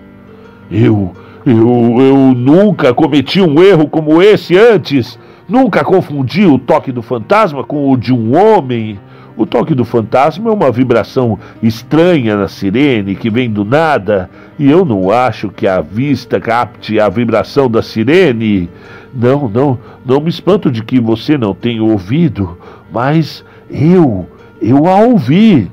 Eu, 0.72 1.14
eu, 1.46 1.96
eu 2.02 2.18
nunca 2.36 2.92
cometi 2.92 3.40
um 3.40 3.62
erro 3.62 3.88
como 3.88 4.20
esse 4.20 4.58
antes. 4.58 5.20
Nunca 5.50 5.84
confundi 5.84 6.46
o 6.46 6.60
toque 6.60 6.92
do 6.92 7.02
fantasma 7.02 7.64
com 7.64 7.92
o 7.92 7.98
de 7.98 8.14
um 8.14 8.38
homem. 8.38 9.00
O 9.36 9.48
toque 9.48 9.74
do 9.74 9.84
fantasma 9.84 10.52
é 10.52 10.54
uma 10.54 10.72
vibração 10.72 11.40
estranha 11.64 12.38
na 12.38 12.48
sirene 12.48 13.16
que 13.16 13.32
vem 13.32 13.50
do 13.50 13.66
nada, 13.66 14.30
e 14.60 14.70
eu 14.70 14.86
não 14.86 15.10
acho 15.10 15.50
que 15.50 15.66
a 15.66 15.82
vista 15.82 16.40
capte 16.40 17.00
a 17.00 17.10
vibração 17.10 17.70
da 17.70 17.82
sirene. 17.82 18.70
Não, 19.14 19.50
não, 19.50 19.80
não 20.06 20.22
me 20.22 20.30
espanto 20.30 20.70
de 20.70 20.84
que 20.84 21.00
você 21.00 21.36
não 21.38 21.56
tenha 21.56 21.84
ouvido, 21.84 22.58
mas 22.92 23.44
eu, 23.72 24.28
eu 24.62 24.86
a 24.86 24.98
ouvi. 24.98 25.72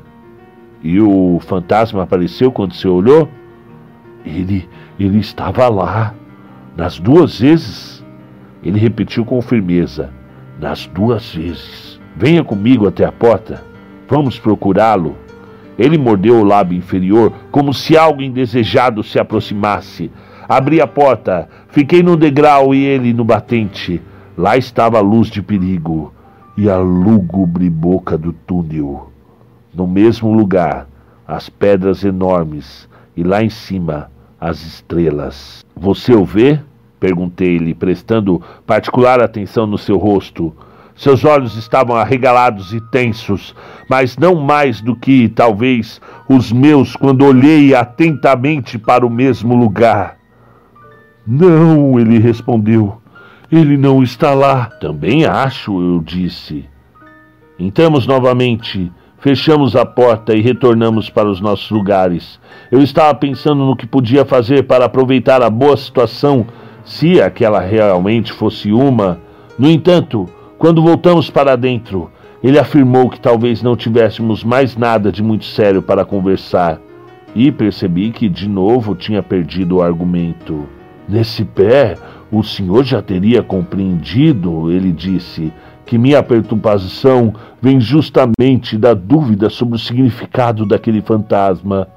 E 0.83 1.01
o 1.01 1.39
fantasma 1.45 2.05
apareceu 2.05 2.51
quando 2.51 2.73
você 2.73 2.89
olhou? 2.89 3.29
Ele, 4.25 4.67
ele 4.99 5.19
estava 5.19 5.69
lá, 5.69 6.15
nas 6.77 6.99
duas 6.99 7.41
vezes. 7.41 7.96
Ele 8.67 8.81
repetiu 8.81 9.25
com 9.25 9.41
firmeza, 9.41 10.11
nas 10.59 10.89
duas 10.89 11.33
vezes: 11.33 12.01
Venha 12.17 12.43
comigo 12.43 12.89
até 12.89 13.05
a 13.05 13.13
porta. 13.13 13.63
Vamos 14.09 14.41
procurá-lo. 14.41 15.15
Ele 15.79 15.97
mordeu 15.97 16.41
o 16.41 16.45
lábio 16.45 16.77
inferior, 16.77 17.33
como 17.53 17.73
se 17.73 17.97
algo 17.97 18.23
indesejado 18.23 19.05
se 19.05 19.21
aproximasse. 19.21 20.11
Abri 20.49 20.81
a 20.81 20.87
porta, 20.87 21.49
fiquei 21.69 22.03
no 22.03 22.17
degrau 22.17 22.75
e 22.75 22.85
ele 22.85 23.13
no 23.13 23.25
batente. 23.25 24.03
Lá 24.37 24.57
estava 24.57 24.99
a 24.99 25.03
luz 25.03 25.29
de 25.29 25.41
perigo 25.43 26.13
e 26.57 26.69
a 26.69 26.77
lúgubre 26.77 27.71
boca 27.71 28.19
do 28.19 28.33
túnel. 28.33 29.13
No 29.73 29.87
mesmo 29.87 30.33
lugar, 30.33 30.89
as 31.25 31.49
pedras 31.49 32.03
enormes 32.03 32.89
e 33.17 33.23
lá 33.23 33.45
em 33.45 33.51
cima, 33.51 34.11
as 34.41 34.67
estrelas. 34.67 35.65
Você 35.77 36.13
o 36.15 36.25
vê? 36.25 36.59
Perguntei-lhe, 36.99 37.75
prestando 37.75 38.43
particular 38.67 39.21
atenção 39.21 39.67
no 39.67 39.79
seu 39.79 39.97
rosto. 39.97 40.55
Seus 40.97 41.25
olhos 41.25 41.57
estavam 41.57 41.95
arregalados 41.95 42.73
e 42.73 42.81
tensos, 42.81 43.55
mas 43.89 44.17
não 44.17 44.35
mais 44.35 44.81
do 44.81 44.97
que, 44.97 45.29
talvez, 45.29 46.01
os 46.27 46.51
meus 46.51 46.97
quando 46.97 47.25
olhei 47.27 47.75
atentamente 47.75 48.79
para 48.79 49.07
o 49.07 49.11
mesmo 49.11 49.55
lugar. 49.55 50.17
Não, 51.27 52.01
ele 52.01 52.19
respondeu. 52.19 53.01
Ele 53.51 53.77
não 53.77 54.03
está 54.03 54.33
lá. 54.33 54.67
Também 54.81 55.27
acho, 55.27 55.81
eu 55.81 56.01
disse. 56.01 56.65
Entramos 57.59 58.07
novamente, 58.07 58.91
fechamos 59.19 59.75
a 59.77 59.85
porta 59.85 60.35
e 60.35 60.41
retornamos 60.41 61.11
para 61.11 61.29
os 61.29 61.41
nossos 61.41 61.71
lugares. 61.71 62.41
Eu 62.71 62.81
estava 62.81 63.15
pensando 63.15 63.65
no 63.65 63.77
que 63.77 63.87
podia 63.87 64.25
fazer 64.25 64.65
para 64.65 64.85
aproveitar 64.85 65.43
a 65.43 65.51
boa 65.51 65.77
situação, 65.77 66.47
se 66.87 67.21
aquela 67.21 67.61
realmente 67.61 68.33
fosse 68.33 68.73
uma. 68.73 69.21
No 69.59 69.69
entanto, 69.69 70.27
quando 70.57 70.81
voltamos 70.81 71.29
para 71.29 71.57
dentro, 71.57 72.11
ele 72.43 72.59
afirmou 72.59 73.11
que 73.11 73.21
talvez 73.21 73.61
não 73.63 73.77
tivéssemos 73.77 74.45
mais 74.45 74.77
nada 74.77 75.11
de 75.11 75.23
muito 75.23 75.45
sério 75.45 75.83
para 75.83 76.05
conversar. 76.05 76.81
E 77.35 77.51
percebi 77.53 78.11
que 78.11 78.29
de 78.29 78.49
novo 78.49 78.95
tinha 78.95 79.23
perdido 79.23 79.77
o 79.77 79.83
argumento. 79.83 80.67
Nesse 81.09 81.45
pé, 81.45 81.97
o 82.31 82.43
senhor 82.43 82.85
já 82.85 83.03
teria 83.03 83.43
compreendido, 83.43 84.71
ele 84.71 84.93
disse, 84.93 85.53
que 85.85 85.99
minha 85.99 86.23
perturbação 86.23 87.35
vem 87.61 87.81
justamente 87.81 88.79
da 88.79 88.95
dúvida 88.95 89.51
sobre 89.51 89.75
o 89.75 89.79
significado 89.79 90.65
daquele 90.65 91.03
fantasma. 91.03 91.89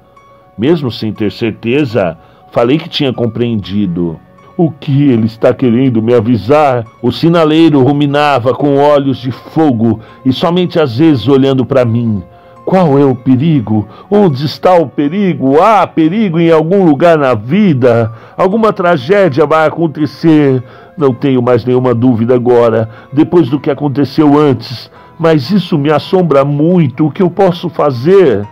Mesmo 0.58 0.90
sem 0.90 1.12
ter 1.12 1.32
certeza, 1.32 2.18
falei 2.52 2.78
que 2.78 2.88
tinha 2.88 3.12
compreendido. 3.12 4.18
O 4.56 4.70
que 4.70 5.08
ele 5.08 5.26
está 5.26 5.54
querendo 5.54 6.02
me 6.02 6.12
avisar? 6.14 6.84
O 7.00 7.10
sinaleiro 7.10 7.82
ruminava 7.82 8.52
com 8.52 8.76
olhos 8.76 9.18
de 9.18 9.30
fogo 9.30 10.00
e 10.24 10.32
somente 10.32 10.78
às 10.78 10.98
vezes 10.98 11.26
olhando 11.28 11.64
para 11.64 11.84
mim. 11.84 12.22
Qual 12.64 12.98
é 12.98 13.04
o 13.04 13.14
perigo? 13.14 13.88
Onde 14.10 14.44
está 14.44 14.74
o 14.74 14.86
perigo? 14.86 15.60
Há 15.60 15.86
perigo 15.86 16.38
em 16.38 16.52
algum 16.52 16.84
lugar 16.84 17.18
na 17.18 17.34
vida? 17.34 18.12
Alguma 18.36 18.72
tragédia 18.72 19.46
vai 19.46 19.66
acontecer? 19.66 20.62
Não 20.96 21.12
tenho 21.14 21.42
mais 21.42 21.64
nenhuma 21.64 21.94
dúvida 21.94 22.34
agora, 22.34 22.88
depois 23.12 23.48
do 23.48 23.58
que 23.58 23.70
aconteceu 23.70 24.38
antes. 24.38 24.90
Mas 25.18 25.50
isso 25.50 25.78
me 25.78 25.90
assombra 25.90 26.44
muito. 26.44 27.06
O 27.06 27.10
que 27.10 27.22
eu 27.22 27.30
posso 27.30 27.68
fazer? 27.68 28.46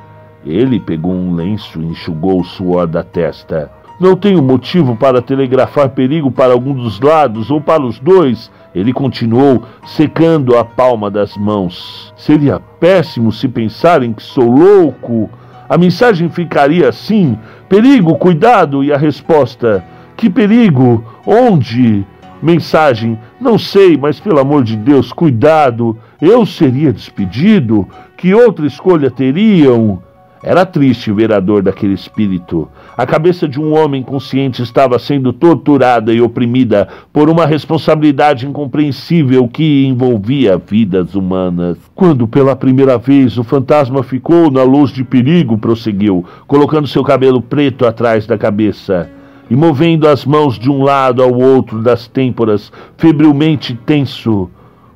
Ele 0.44 0.80
pegou 0.80 1.12
um 1.12 1.34
lenço 1.34 1.80
e 1.80 1.86
enxugou 1.86 2.40
o 2.40 2.44
suor 2.44 2.86
da 2.86 3.02
testa. 3.02 3.70
Não 4.00 4.14
tenho 4.14 4.40
motivo 4.40 4.94
para 4.94 5.20
telegrafar 5.20 5.88
perigo 5.88 6.30
para 6.30 6.52
algum 6.52 6.72
dos 6.72 7.00
lados 7.00 7.50
ou 7.50 7.60
para 7.60 7.82
os 7.82 7.98
dois. 7.98 8.48
Ele 8.72 8.92
continuou, 8.92 9.64
secando 9.84 10.56
a 10.56 10.64
palma 10.64 11.10
das 11.10 11.36
mãos. 11.36 12.12
Seria 12.16 12.60
péssimo 12.60 13.32
se 13.32 13.48
pensarem 13.48 14.12
que 14.12 14.22
sou 14.22 14.48
louco. 14.48 15.28
A 15.68 15.76
mensagem 15.76 16.28
ficaria 16.28 16.88
assim: 16.88 17.36
perigo, 17.68 18.14
cuidado, 18.16 18.84
e 18.84 18.92
a 18.92 18.96
resposta: 18.96 19.84
que 20.16 20.30
perigo? 20.30 21.04
Onde? 21.26 22.06
Mensagem: 22.40 23.18
não 23.40 23.58
sei, 23.58 23.96
mas 23.96 24.20
pelo 24.20 24.38
amor 24.38 24.62
de 24.62 24.76
Deus, 24.76 25.12
cuidado. 25.12 25.98
Eu 26.20 26.46
seria 26.46 26.92
despedido? 26.92 27.88
Que 28.16 28.32
outra 28.32 28.64
escolha 28.64 29.10
teriam? 29.10 30.00
Era 30.42 30.64
triste 30.64 31.12
ver 31.12 31.32
a 31.32 31.40
dor 31.40 31.62
daquele 31.62 31.94
espírito. 31.94 32.68
A 32.96 33.04
cabeça 33.04 33.48
de 33.48 33.60
um 33.60 33.76
homem 33.76 34.02
consciente 34.02 34.62
estava 34.62 34.98
sendo 34.98 35.32
torturada 35.32 36.12
e 36.12 36.20
oprimida 36.20 36.88
por 37.12 37.28
uma 37.28 37.44
responsabilidade 37.44 38.46
incompreensível 38.46 39.48
que 39.48 39.84
envolvia 39.86 40.56
vidas 40.56 41.14
humanas. 41.14 41.76
Quando 41.94 42.28
pela 42.28 42.54
primeira 42.54 42.96
vez 42.96 43.36
o 43.36 43.42
fantasma 43.42 44.02
ficou 44.02 44.50
na 44.50 44.62
luz 44.62 44.92
de 44.92 45.02
perigo, 45.02 45.58
prosseguiu, 45.58 46.24
colocando 46.46 46.86
seu 46.86 47.02
cabelo 47.02 47.42
preto 47.42 47.84
atrás 47.84 48.26
da 48.26 48.38
cabeça 48.38 49.10
e 49.50 49.56
movendo 49.56 50.06
as 50.06 50.24
mãos 50.24 50.58
de 50.58 50.70
um 50.70 50.82
lado 50.82 51.22
ao 51.22 51.32
outro 51.32 51.82
das 51.82 52.06
têmporas, 52.06 52.70
febrilmente 52.96 53.74
tenso. 53.86 54.50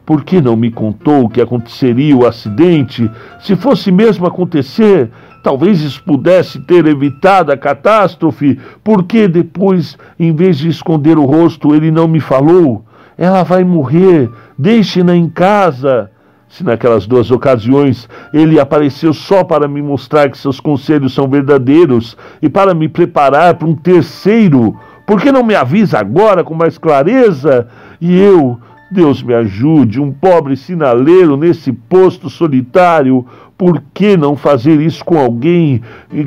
Por 0.04 0.24
que 0.24 0.40
não 0.40 0.56
me 0.56 0.70
contou 0.70 1.28
que 1.28 1.40
aconteceria 1.40 2.16
o 2.16 2.26
acidente? 2.26 3.08
Se 3.40 3.54
fosse 3.56 3.90
mesmo 3.90 4.26
acontecer, 4.26 5.10
Talvez 5.42 5.80
isso 5.80 6.02
pudesse 6.04 6.60
ter 6.60 6.86
evitado 6.86 7.50
a 7.50 7.56
catástrofe, 7.56 8.60
porque 8.84 9.26
depois, 9.26 9.98
em 10.18 10.32
vez 10.34 10.58
de 10.58 10.68
esconder 10.68 11.18
o 11.18 11.24
rosto, 11.24 11.74
ele 11.74 11.90
não 11.90 12.06
me 12.06 12.20
falou. 12.20 12.84
Ela 13.18 13.42
vai 13.42 13.64
morrer, 13.64 14.30
deixe-na 14.56 15.16
em 15.16 15.28
casa. 15.28 16.10
Se 16.48 16.62
naquelas 16.62 17.06
duas 17.06 17.30
ocasiões 17.30 18.08
ele 18.32 18.60
apareceu 18.60 19.14
só 19.14 19.42
para 19.42 19.66
me 19.66 19.80
mostrar 19.80 20.30
que 20.30 20.36
seus 20.36 20.60
conselhos 20.60 21.14
são 21.14 21.26
verdadeiros 21.26 22.16
e 22.42 22.48
para 22.48 22.74
me 22.74 22.88
preparar 22.88 23.54
para 23.54 23.66
um 23.66 23.74
terceiro, 23.74 24.78
por 25.06 25.20
que 25.20 25.32
não 25.32 25.42
me 25.42 25.54
avisa 25.54 25.98
agora 25.98 26.44
com 26.44 26.54
mais 26.54 26.76
clareza? 26.76 27.68
E 28.00 28.20
eu, 28.20 28.60
Deus 28.92 29.22
me 29.22 29.32
ajude, 29.32 29.98
um 29.98 30.12
pobre 30.12 30.54
sinaleiro 30.54 31.34
nesse 31.36 31.72
posto 31.72 32.28
solitário, 32.28 33.26
por 33.56 33.82
que 33.94 34.16
não 34.18 34.36
fazer 34.36 34.80
isso 34.82 35.02
com 35.02 35.18
alguém 35.18 35.80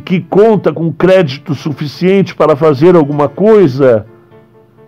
que 0.03 0.19
conta 0.19 0.73
com 0.73 0.91
crédito 0.91 1.53
suficiente 1.53 2.33
para 2.33 2.55
fazer 2.55 2.95
alguma 2.95 3.29
coisa? 3.29 4.07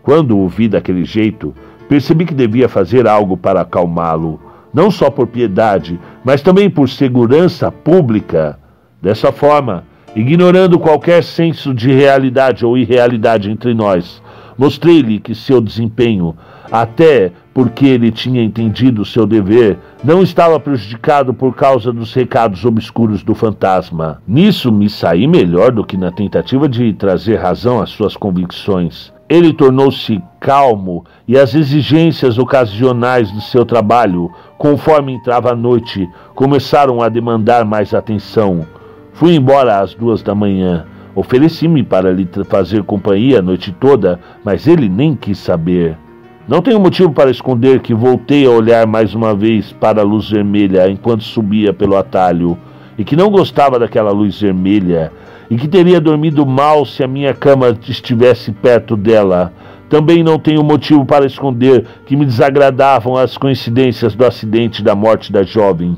Quando 0.01 0.37
o 0.39 0.47
vi 0.47 0.67
daquele 0.67 1.05
jeito, 1.05 1.53
percebi 1.87 2.25
que 2.25 2.33
devia 2.33 2.67
fazer 2.67 3.07
algo 3.07 3.37
para 3.37 3.61
acalmá-lo, 3.61 4.39
não 4.73 4.89
só 4.89 5.11
por 5.11 5.27
piedade, 5.27 5.99
mas 6.23 6.41
também 6.41 6.69
por 6.69 6.89
segurança 6.89 7.71
pública. 7.71 8.57
Dessa 8.99 9.31
forma, 9.31 9.83
ignorando 10.15 10.79
qualquer 10.79 11.23
senso 11.23 11.75
de 11.75 11.91
realidade 11.91 12.65
ou 12.65 12.75
irrealidade 12.75 13.51
entre 13.51 13.73
nós, 13.75 14.19
mostrei-lhe 14.57 15.19
que 15.19 15.35
seu 15.35 15.61
desempenho, 15.61 16.35
até 16.71 17.31
porque 17.57 17.87
ele 17.87 18.11
tinha 18.11 18.43
entendido 18.43 19.03
seu 19.03 19.25
dever, 19.25 19.79
não 20.03 20.21
estava 20.21 20.59
prejudicado 20.59 21.33
por 21.33 21.55
causa 21.55 21.91
dos 21.91 22.13
recados 22.13 22.63
obscuros 22.63 23.23
do 23.23 23.33
fantasma. 23.33 24.21
Nisso 24.27 24.71
me 24.71 24.87
saí 24.87 25.25
melhor 25.25 25.71
do 25.71 25.83
que 25.83 25.97
na 25.97 26.11
tentativa 26.11 26.69
de 26.69 26.93
trazer 26.93 27.37
razão 27.37 27.81
às 27.81 27.89
suas 27.89 28.15
convicções. 28.15 29.11
Ele 29.27 29.51
tornou-se 29.51 30.21
calmo 30.39 31.03
e 31.27 31.35
as 31.35 31.55
exigências 31.55 32.37
ocasionais 32.37 33.31
do 33.31 33.41
seu 33.41 33.65
trabalho, 33.65 34.31
conforme 34.59 35.13
entrava 35.13 35.53
a 35.53 35.55
noite, 35.55 36.07
começaram 36.35 37.01
a 37.01 37.09
demandar 37.09 37.65
mais 37.65 37.91
atenção. 37.91 38.67
Fui 39.13 39.33
embora 39.33 39.79
às 39.79 39.95
duas 39.95 40.21
da 40.21 40.35
manhã. 40.35 40.85
Ofereci-me 41.15 41.81
para 41.81 42.13
lhe 42.13 42.29
fazer 42.47 42.83
companhia 42.83 43.39
a 43.39 43.41
noite 43.41 43.75
toda, 43.79 44.19
mas 44.45 44.67
ele 44.67 44.87
nem 44.87 45.15
quis 45.15 45.39
saber. 45.39 45.97
Não 46.47 46.61
tenho 46.61 46.79
motivo 46.79 47.11
para 47.11 47.29
esconder 47.29 47.81
que 47.81 47.93
voltei 47.93 48.45
a 48.45 48.49
olhar 48.49 48.87
mais 48.87 49.13
uma 49.13 49.35
vez 49.35 49.73
para 49.73 49.99
a 49.99 50.05
luz 50.05 50.29
vermelha 50.29 50.89
enquanto 50.89 51.21
subia 51.25 51.73
pelo 51.73 51.97
atalho, 51.97 52.57
e 52.97 53.03
que 53.03 53.17
não 53.17 53.29
gostava 53.29 53.77
daquela 53.77 54.11
luz 54.11 54.39
vermelha, 54.39 55.11
e 55.49 55.57
que 55.57 55.67
teria 55.67 55.99
dormido 55.99 56.45
mal 56.45 56.85
se 56.85 57.03
a 57.03 57.07
minha 57.07 57.33
cama 57.33 57.77
estivesse 57.85 58.53
perto 58.53 58.95
dela. 58.95 59.51
Também 59.89 60.23
não 60.23 60.39
tenho 60.39 60.63
motivo 60.63 61.05
para 61.05 61.25
esconder 61.25 61.85
que 62.05 62.15
me 62.15 62.25
desagradavam 62.25 63.17
as 63.17 63.37
coincidências 63.37 64.15
do 64.15 64.25
acidente 64.25 64.81
da 64.81 64.95
morte 64.95 65.33
da 65.33 65.43
jovem. 65.43 65.97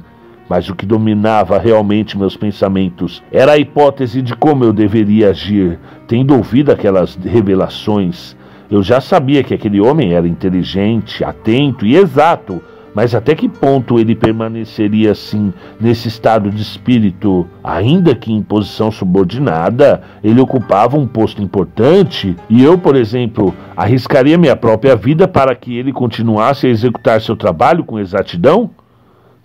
Mas 0.49 0.67
o 0.67 0.73
que 0.73 0.83
dominava 0.83 1.59
realmente 1.59 2.17
meus 2.17 2.35
pensamentos 2.35 3.21
era 3.31 3.51
a 3.51 3.57
hipótese 3.59 4.19
de 4.19 4.35
como 4.35 4.63
eu 4.63 4.73
deveria 4.73 5.29
agir, 5.29 5.77
tendo 6.07 6.35
ouvido 6.35 6.71
aquelas 6.71 7.15
revelações 7.15 8.35
eu 8.69 8.84
já 8.84 9.01
sabia 9.01 9.43
que 9.43 9.53
aquele 9.53 9.82
homem 9.82 10.13
era 10.13 10.27
inteligente, 10.27 11.23
atento 11.23 11.86
e 11.86 11.95
exato, 11.95 12.62
mas 12.93 13.15
até 13.15 13.36
que 13.36 13.47
ponto 13.47 13.99
ele 13.99 14.15
permaneceria 14.15 15.12
assim, 15.12 15.53
nesse 15.79 16.08
estado 16.08 16.49
de 16.49 16.62
espírito? 16.62 17.47
Ainda 17.63 18.15
que 18.15 18.32
em 18.32 18.41
posição 18.41 18.91
subordinada, 18.91 20.01
ele 20.23 20.41
ocupava 20.41 20.97
um 20.97 21.08
posto 21.08 21.41
importante 21.41 22.36
e 22.49 22.63
eu, 22.63 22.77
por 22.77 22.95
exemplo, 22.95 23.53
arriscaria 23.75 24.38
minha 24.38 24.55
própria 24.55 24.95
vida 24.95 25.27
para 25.27 25.55
que 25.55 25.77
ele 25.77 25.93
continuasse 25.93 26.67
a 26.67 26.69
executar 26.69 27.21
seu 27.21 27.36
trabalho 27.36 27.84
com 27.84 27.99
exatidão? 27.99 28.69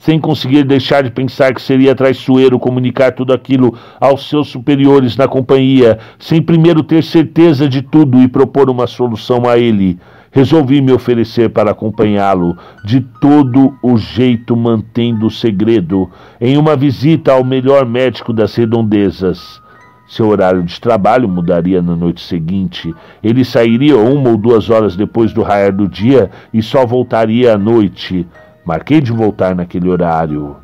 Sem 0.05 0.21
conseguir 0.21 0.65
deixar 0.65 1.03
de 1.03 1.11
pensar 1.11 1.55
que 1.55 1.63
seria 1.63 1.95
traiçoeiro 1.95 2.59
comunicar 2.59 3.13
tudo 3.13 3.33
aquilo 3.33 3.75
aos 3.99 4.29
seus 4.29 4.49
superiores 4.49 5.17
na 5.17 5.27
companhia, 5.27 5.99
sem 6.19 6.43
primeiro 6.43 6.83
ter 6.83 7.03
certeza 7.03 7.67
de 7.67 7.81
tudo 7.81 8.21
e 8.21 8.29
propor 8.29 8.69
uma 8.69 8.87
solução 8.87 9.49
a 9.49 9.57
ele. 9.57 9.99
Resolvi 10.31 10.83
me 10.83 10.93
oferecer 10.93 11.49
para 11.49 11.71
acompanhá-lo, 11.71 12.55
de 12.85 13.01
todo 13.01 13.75
o 13.83 13.97
jeito 13.97 14.55
mantendo 14.55 15.27
o 15.27 15.31
segredo, 15.31 16.11
em 16.39 16.59
uma 16.59 16.77
visita 16.77 17.33
ao 17.33 17.43
melhor 17.43 17.87
médico 17.87 18.31
das 18.31 18.55
redondezas. 18.55 19.63
Seu 20.07 20.29
horário 20.29 20.63
de 20.63 20.79
trabalho 20.83 21.27
mudaria 21.27 21.81
na 21.81 21.97
noite 21.97 22.21
seguinte. 22.21 22.95
Ele 23.23 23.43
sairia 23.43 23.97
uma 23.97 24.29
ou 24.29 24.37
duas 24.37 24.69
horas 24.69 24.97
depois 24.97 25.33
do 25.33 25.43
raiar 25.43 25.73
do 25.73 25.89
dia 25.89 26.31
e 26.53 26.63
só 26.63 26.85
voltaria 26.85 27.55
à 27.55 27.59
noite. 27.59 28.27
Marquei 28.65 29.01
de 29.01 29.13
voltar 29.13 29.55
naquele 29.55 29.91
horário. 29.91 30.57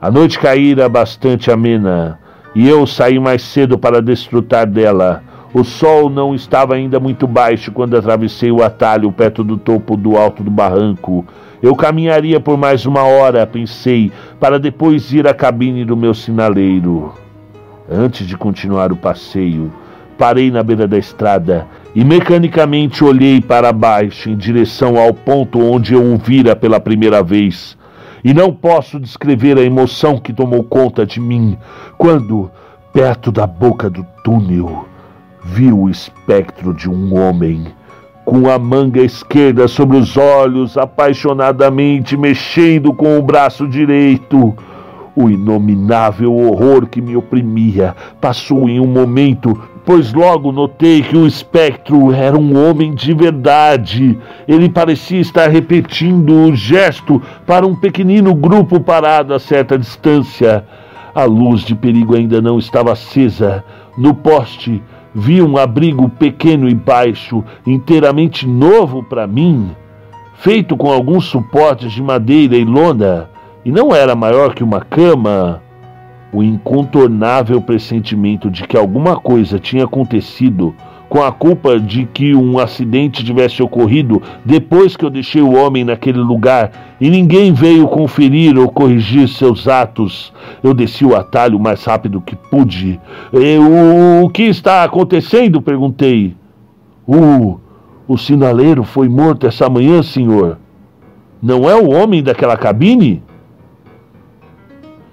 A 0.00 0.10
noite 0.10 0.40
caíra 0.40 0.88
bastante 0.88 1.52
amena 1.52 2.18
e 2.52 2.68
eu 2.68 2.84
saí 2.84 3.18
mais 3.20 3.42
cedo 3.42 3.78
para 3.78 4.02
desfrutar 4.02 4.66
dela. 4.66 5.22
O 5.54 5.62
sol 5.62 6.10
não 6.10 6.34
estava 6.34 6.74
ainda 6.74 6.98
muito 6.98 7.26
baixo 7.26 7.70
quando 7.70 7.96
atravessei 7.96 8.50
o 8.50 8.62
atalho 8.62 9.12
perto 9.12 9.44
do 9.44 9.56
topo 9.56 9.96
do 9.96 10.16
alto 10.16 10.42
do 10.42 10.50
barranco. 10.50 11.24
Eu 11.62 11.76
caminharia 11.76 12.40
por 12.40 12.58
mais 12.58 12.86
uma 12.86 13.04
hora, 13.04 13.46
pensei, 13.46 14.10
para 14.40 14.58
depois 14.58 15.12
ir 15.12 15.28
à 15.28 15.32
cabine 15.32 15.84
do 15.84 15.96
meu 15.96 16.14
sinaleiro. 16.14 17.12
Antes 17.88 18.26
de 18.26 18.36
continuar 18.36 18.90
o 18.90 18.96
passeio, 18.96 19.72
parei 20.18 20.50
na 20.50 20.62
beira 20.62 20.88
da 20.88 20.98
estrada 20.98 21.68
e 21.94 22.04
mecanicamente 22.04 23.04
olhei 23.04 23.40
para 23.40 23.72
baixo 23.72 24.30
em 24.30 24.36
direção 24.36 24.98
ao 24.98 25.12
ponto 25.12 25.60
onde 25.60 25.94
eu 25.94 26.02
o 26.02 26.16
vira 26.16 26.56
pela 26.56 26.80
primeira 26.80 27.22
vez. 27.22 27.76
E 28.24 28.32
não 28.32 28.52
posso 28.52 28.98
descrever 28.98 29.58
a 29.58 29.62
emoção 29.62 30.18
que 30.18 30.32
tomou 30.32 30.62
conta 30.62 31.04
de 31.04 31.20
mim 31.20 31.58
quando, 31.98 32.50
perto 32.92 33.30
da 33.32 33.46
boca 33.46 33.90
do 33.90 34.06
túnel, 34.24 34.86
vi 35.44 35.72
o 35.72 35.88
espectro 35.88 36.72
de 36.72 36.88
um 36.88 37.14
homem 37.14 37.66
com 38.24 38.48
a 38.48 38.58
manga 38.58 39.02
esquerda 39.02 39.66
sobre 39.66 39.96
os 39.96 40.16
olhos, 40.16 40.78
apaixonadamente 40.78 42.16
mexendo 42.16 42.94
com 42.94 43.18
o 43.18 43.22
braço 43.22 43.66
direito. 43.66 44.54
O 45.14 45.28
inominável 45.28 46.34
horror 46.34 46.86
que 46.86 47.02
me 47.02 47.16
oprimia 47.16 47.94
passou 48.20 48.68
em 48.68 48.80
um 48.80 48.86
momento, 48.86 49.60
pois 49.84 50.12
logo 50.12 50.52
notei 50.52 51.02
que 51.02 51.16
o 51.16 51.26
espectro 51.26 52.12
era 52.12 52.38
um 52.38 52.56
homem 52.56 52.94
de 52.94 53.12
verdade. 53.12 54.18
Ele 54.46 54.68
parecia 54.68 55.20
estar 55.20 55.48
repetindo 55.48 56.32
o 56.32 56.54
gesto 56.54 57.20
para 57.46 57.66
um 57.66 57.74
pequenino 57.74 58.34
grupo 58.34 58.80
parado 58.80 59.34
a 59.34 59.38
certa 59.38 59.78
distância. 59.78 60.64
A 61.14 61.24
luz 61.24 61.62
de 61.62 61.74
perigo 61.74 62.16
ainda 62.16 62.40
não 62.40 62.58
estava 62.58 62.92
acesa. 62.92 63.64
No 63.96 64.14
poste 64.14 64.82
vi 65.14 65.42
um 65.42 65.58
abrigo 65.58 66.08
pequeno 66.08 66.68
e 66.68 66.74
baixo, 66.74 67.44
inteiramente 67.66 68.46
novo 68.46 69.02
para 69.02 69.26
mim, 69.26 69.70
feito 70.36 70.76
com 70.76 70.90
alguns 70.90 71.26
suportes 71.26 71.92
de 71.92 72.02
madeira 72.02 72.56
e 72.56 72.64
lona 72.64 73.28
e 73.64 73.70
não 73.70 73.94
era 73.94 74.14
maior 74.14 74.54
que 74.54 74.64
uma 74.64 74.80
cama. 74.80 75.61
O 76.32 76.42
incontornável 76.42 77.60
pressentimento 77.60 78.50
de 78.50 78.66
que 78.66 78.76
alguma 78.76 79.16
coisa 79.16 79.58
tinha 79.58 79.84
acontecido, 79.84 80.74
com 81.12 81.22
a 81.22 81.30
culpa 81.30 81.78
de 81.78 82.06
que 82.06 82.34
um 82.34 82.58
acidente 82.58 83.22
tivesse 83.22 83.62
ocorrido 83.62 84.22
depois 84.42 84.96
que 84.96 85.04
eu 85.04 85.10
deixei 85.10 85.42
o 85.42 85.52
homem 85.54 85.84
naquele 85.84 86.20
lugar 86.20 86.96
e 86.98 87.10
ninguém 87.10 87.52
veio 87.52 87.86
conferir 87.86 88.56
ou 88.56 88.70
corrigir 88.70 89.28
seus 89.28 89.68
atos. 89.68 90.32
Eu 90.62 90.72
desci 90.72 91.04
o 91.04 91.14
atalho 91.14 91.58
o 91.58 91.60
mais 91.60 91.84
rápido 91.84 92.18
que 92.22 92.34
pude. 92.34 92.98
o, 93.30 94.24
o 94.24 94.30
que 94.30 94.44
está 94.44 94.84
acontecendo? 94.84 95.60
perguntei. 95.60 96.34
O, 97.06 97.60
o 98.08 98.16
sinaleiro 98.16 98.82
foi 98.82 99.06
morto 99.06 99.46
essa 99.46 99.68
manhã, 99.68 100.02
senhor. 100.02 100.56
Não 101.42 101.68
é 101.68 101.74
o 101.74 101.90
homem 101.90 102.22
daquela 102.22 102.56
cabine? 102.56 103.22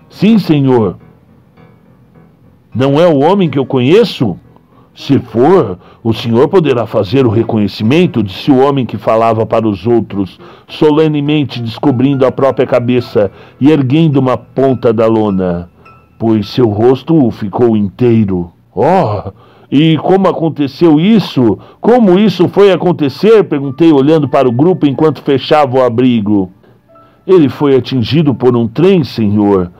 Sim, 0.09 0.39
senhor. 0.39 0.95
Não 2.73 2.99
é 2.99 3.07
o 3.07 3.19
homem 3.19 3.49
que 3.49 3.57
eu 3.57 3.65
conheço? 3.65 4.37
Se 4.95 5.17
for, 5.17 5.79
o 6.03 6.13
senhor 6.13 6.49
poderá 6.49 6.85
fazer 6.85 7.25
o 7.25 7.29
reconhecimento, 7.29 8.21
disse 8.21 8.51
o 8.51 8.59
homem 8.59 8.85
que 8.85 8.97
falava 8.97 9.45
para 9.45 9.67
os 9.67 9.87
outros, 9.87 10.37
solenemente 10.67 11.61
descobrindo 11.61 12.25
a 12.25 12.31
própria 12.31 12.67
cabeça 12.67 13.31
e 13.61 13.71
erguendo 13.71 14.17
uma 14.17 14.37
ponta 14.37 14.91
da 14.91 15.07
lona, 15.07 15.69
pois 16.19 16.49
seu 16.49 16.67
rosto 16.67 17.31
ficou 17.31 17.77
inteiro. 17.77 18.51
Oh! 18.75 19.31
E 19.71 19.97
como 19.99 20.27
aconteceu 20.27 20.99
isso? 20.99 21.57
Como 21.79 22.17
isso 22.17 22.47
foi 22.49 22.71
acontecer? 22.71 23.43
Perguntei, 23.43 23.91
olhando 23.91 24.27
para 24.27 24.49
o 24.49 24.51
grupo 24.51 24.85
enquanto 24.85 25.21
fechava 25.21 25.77
o 25.77 25.83
abrigo. 25.83 26.51
Ele 27.25 27.47
foi 27.47 27.75
atingido 27.75 28.33
por 28.33 28.55
um 28.55 28.67
trem, 28.67 29.03
senhor. 29.03 29.71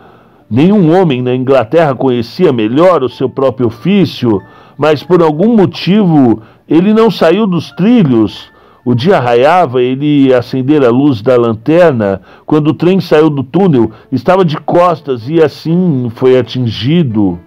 Nenhum 0.49 0.99
homem 0.99 1.21
na 1.21 1.35
Inglaterra 1.35 1.93
conhecia 1.93 2.51
melhor 2.51 3.03
o 3.03 3.09
seu 3.09 3.29
próprio 3.29 3.67
ofício, 3.67 4.41
mas 4.75 5.03
por 5.03 5.21
algum 5.21 5.55
motivo 5.55 6.41
ele 6.67 6.91
não 6.91 7.12
saiu 7.12 7.45
dos 7.45 7.71
trilhos. 7.73 8.51
O 8.83 8.95
dia 8.95 9.19
raiava, 9.19 9.79
ele 9.79 10.27
ia 10.27 10.39
acender 10.39 10.83
a 10.83 10.89
luz 10.89 11.21
da 11.21 11.38
lanterna. 11.38 12.21
Quando 12.47 12.69
o 12.69 12.73
trem 12.73 12.99
saiu 12.99 13.29
do 13.29 13.43
túnel, 13.43 13.91
estava 14.12 14.43
de 14.43 14.57
costas 14.57 15.29
e 15.29 15.39
assim 15.39 16.09
foi 16.15 16.39
atingido. 16.39 17.38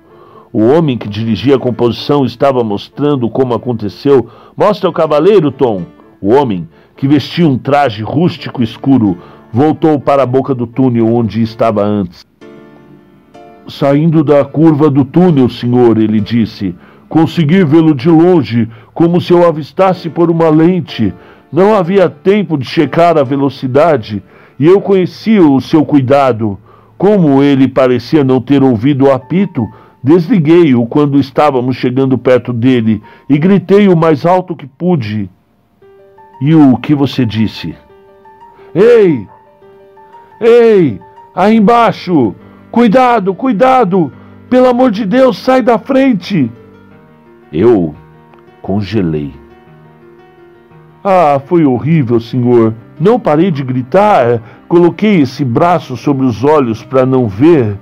O 0.53 0.63
homem 0.63 0.97
que 0.97 1.09
dirigia 1.09 1.57
a 1.57 1.59
composição 1.59 2.25
estava 2.25 2.63
mostrando 2.63 3.29
como 3.29 3.53
aconteceu. 3.53 4.29
Mostra 4.57 4.89
o 4.89 4.93
cavaleiro, 4.93 5.51
Tom. 5.51 5.83
O 6.21 6.33
homem, 6.33 6.69
que 6.97 7.09
vestia 7.09 7.49
um 7.49 7.59
traje 7.59 8.05
rústico 8.05 8.63
escuro, 8.63 9.19
voltou 9.53 9.99
para 9.99 10.23
a 10.23 10.27
boca 10.27 10.55
do 10.55 10.69
túnel 10.69 11.13
onde 11.13 11.43
estava 11.43 11.83
antes. 11.83 12.32
Saindo 13.69 14.25
da 14.25 14.45
curva 14.45 14.91
do 14.91 15.05
túnel, 15.05 15.49
senhor, 15.49 15.99
ele 15.99 16.21
disse. 16.21 16.75
Consegui 17.09 17.65
vê-lo 17.65 17.95
de 17.95 18.09
longe, 18.09 18.69
como 18.95 19.21
se 19.21 19.33
eu 19.33 19.47
avistasse 19.47 20.09
por 20.09 20.31
uma 20.31 20.49
lente. 20.49 21.13
Não 21.53 21.75
havia 21.75 22.09
tempo 22.09 22.57
de 22.57 22.65
checar 22.65 23.19
a 23.19 23.23
velocidade, 23.23 24.23
e 24.59 24.67
eu 24.67 24.81
conhecia 24.81 25.43
o 25.43 25.61
seu 25.61 25.85
cuidado. 25.85 26.59
Como 26.97 27.43
ele 27.43 27.69
parecia 27.69 28.25
não 28.25 28.41
ter 28.41 28.63
ouvido 28.63 29.07
o 29.07 29.13
apito, 29.13 29.69
desliguei-o 30.03 30.87
quando 30.87 31.19
estávamos 31.19 31.77
chegando 31.77 32.17
perto 32.17 32.53
dele 32.53 33.03
e 33.29 33.39
gritei 33.39 33.89
o 33.89 33.97
mais 33.97 34.25
alto 34.25 34.57
que 34.57 34.67
pude. 34.67 35.29
E 36.41 36.55
o 36.55 36.77
que 36.77 36.95
você 36.95 37.25
disse? 37.25 37.75
Ei! 38.75 39.27
Ei! 40.41 41.01
Aí 41.35 41.57
embaixo! 41.57 42.35
Cuidado, 42.73 43.35
cuidado! 43.35 44.11
Pelo 44.49 44.67
amor 44.67 44.91
de 44.91 45.05
Deus, 45.05 45.37
sai 45.37 45.61
da 45.61 45.79
frente! 45.79 46.51
Eu 47.53 47.95
congelei. 48.63 49.35
Ah, 51.05 51.39
foi 51.45 51.67
horrível, 51.67 52.19
senhor. 52.19 52.73
Não 52.99 53.21
parei 53.21 53.51
de 53.51 53.63
gritar. 53.63 54.41
Coloquei 54.69 55.21
esse 55.21 55.45
braço 55.45 55.99
sobre 55.99 56.25
os 56.25 56.43
olhos 56.43 56.83
para 56.83 57.05
não 57.05 57.29
ver 57.29 57.77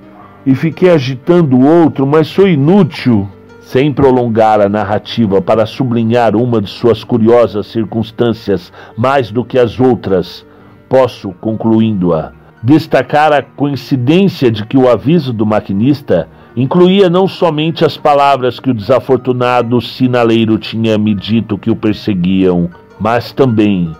e 0.45 0.53
fiquei 0.53 0.89
agitando 0.89 1.57
o 1.57 1.65
outro, 1.65 2.05
mas 2.05 2.29
foi 2.29 2.51
inútil. 2.51 3.29
Sem 3.61 3.93
prolongar 3.93 4.59
a 4.59 4.67
narrativa 4.67 5.41
para 5.41 5.65
sublinhar 5.65 6.35
uma 6.35 6.61
de 6.61 6.69
suas 6.69 7.01
curiosas 7.01 7.67
circunstâncias 7.67 8.73
mais 8.97 9.31
do 9.31 9.45
que 9.45 9.57
as 9.57 9.79
outras, 9.79 10.45
posso, 10.89 11.31
concluindo-a, 11.39 12.33
destacar 12.63 13.33
a 13.33 13.41
coincidência 13.41 14.51
de 14.51 14.65
que 14.65 14.77
o 14.77 14.89
aviso 14.89 15.33
do 15.33 15.45
maquinista 15.45 16.27
incluía 16.55 17.09
não 17.09 17.27
somente 17.27 17.83
as 17.83 17.97
palavras 17.97 18.59
que 18.59 18.69
o 18.69 18.73
desafortunado 18.73 19.81
sinaleiro 19.81 20.57
tinha 20.57 20.97
me 20.97 21.15
dito 21.15 21.57
que 21.57 21.71
o 21.71 21.75
perseguiam, 21.75 22.69
mas 22.99 23.31
também 23.31 23.95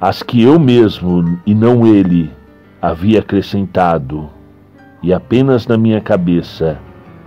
as 0.00 0.22
que 0.22 0.42
eu 0.42 0.58
mesmo 0.58 1.38
e 1.46 1.54
não 1.54 1.86
ele 1.86 2.30
havia 2.80 3.20
acrescentado, 3.20 4.28
e 5.00 5.12
apenas 5.12 5.68
na 5.68 5.76
minha 5.76 6.00
cabeça, 6.00 6.80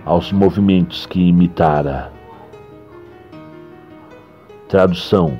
aos 0.04 0.30
movimentos 0.30 1.06
que 1.06 1.18
imitara. 1.18 2.12
Tradução 4.68 5.38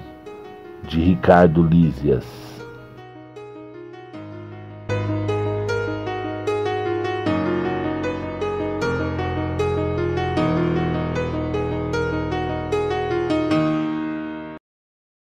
de 0.88 0.98
Ricardo 1.00 1.62
Lísias 1.62 2.45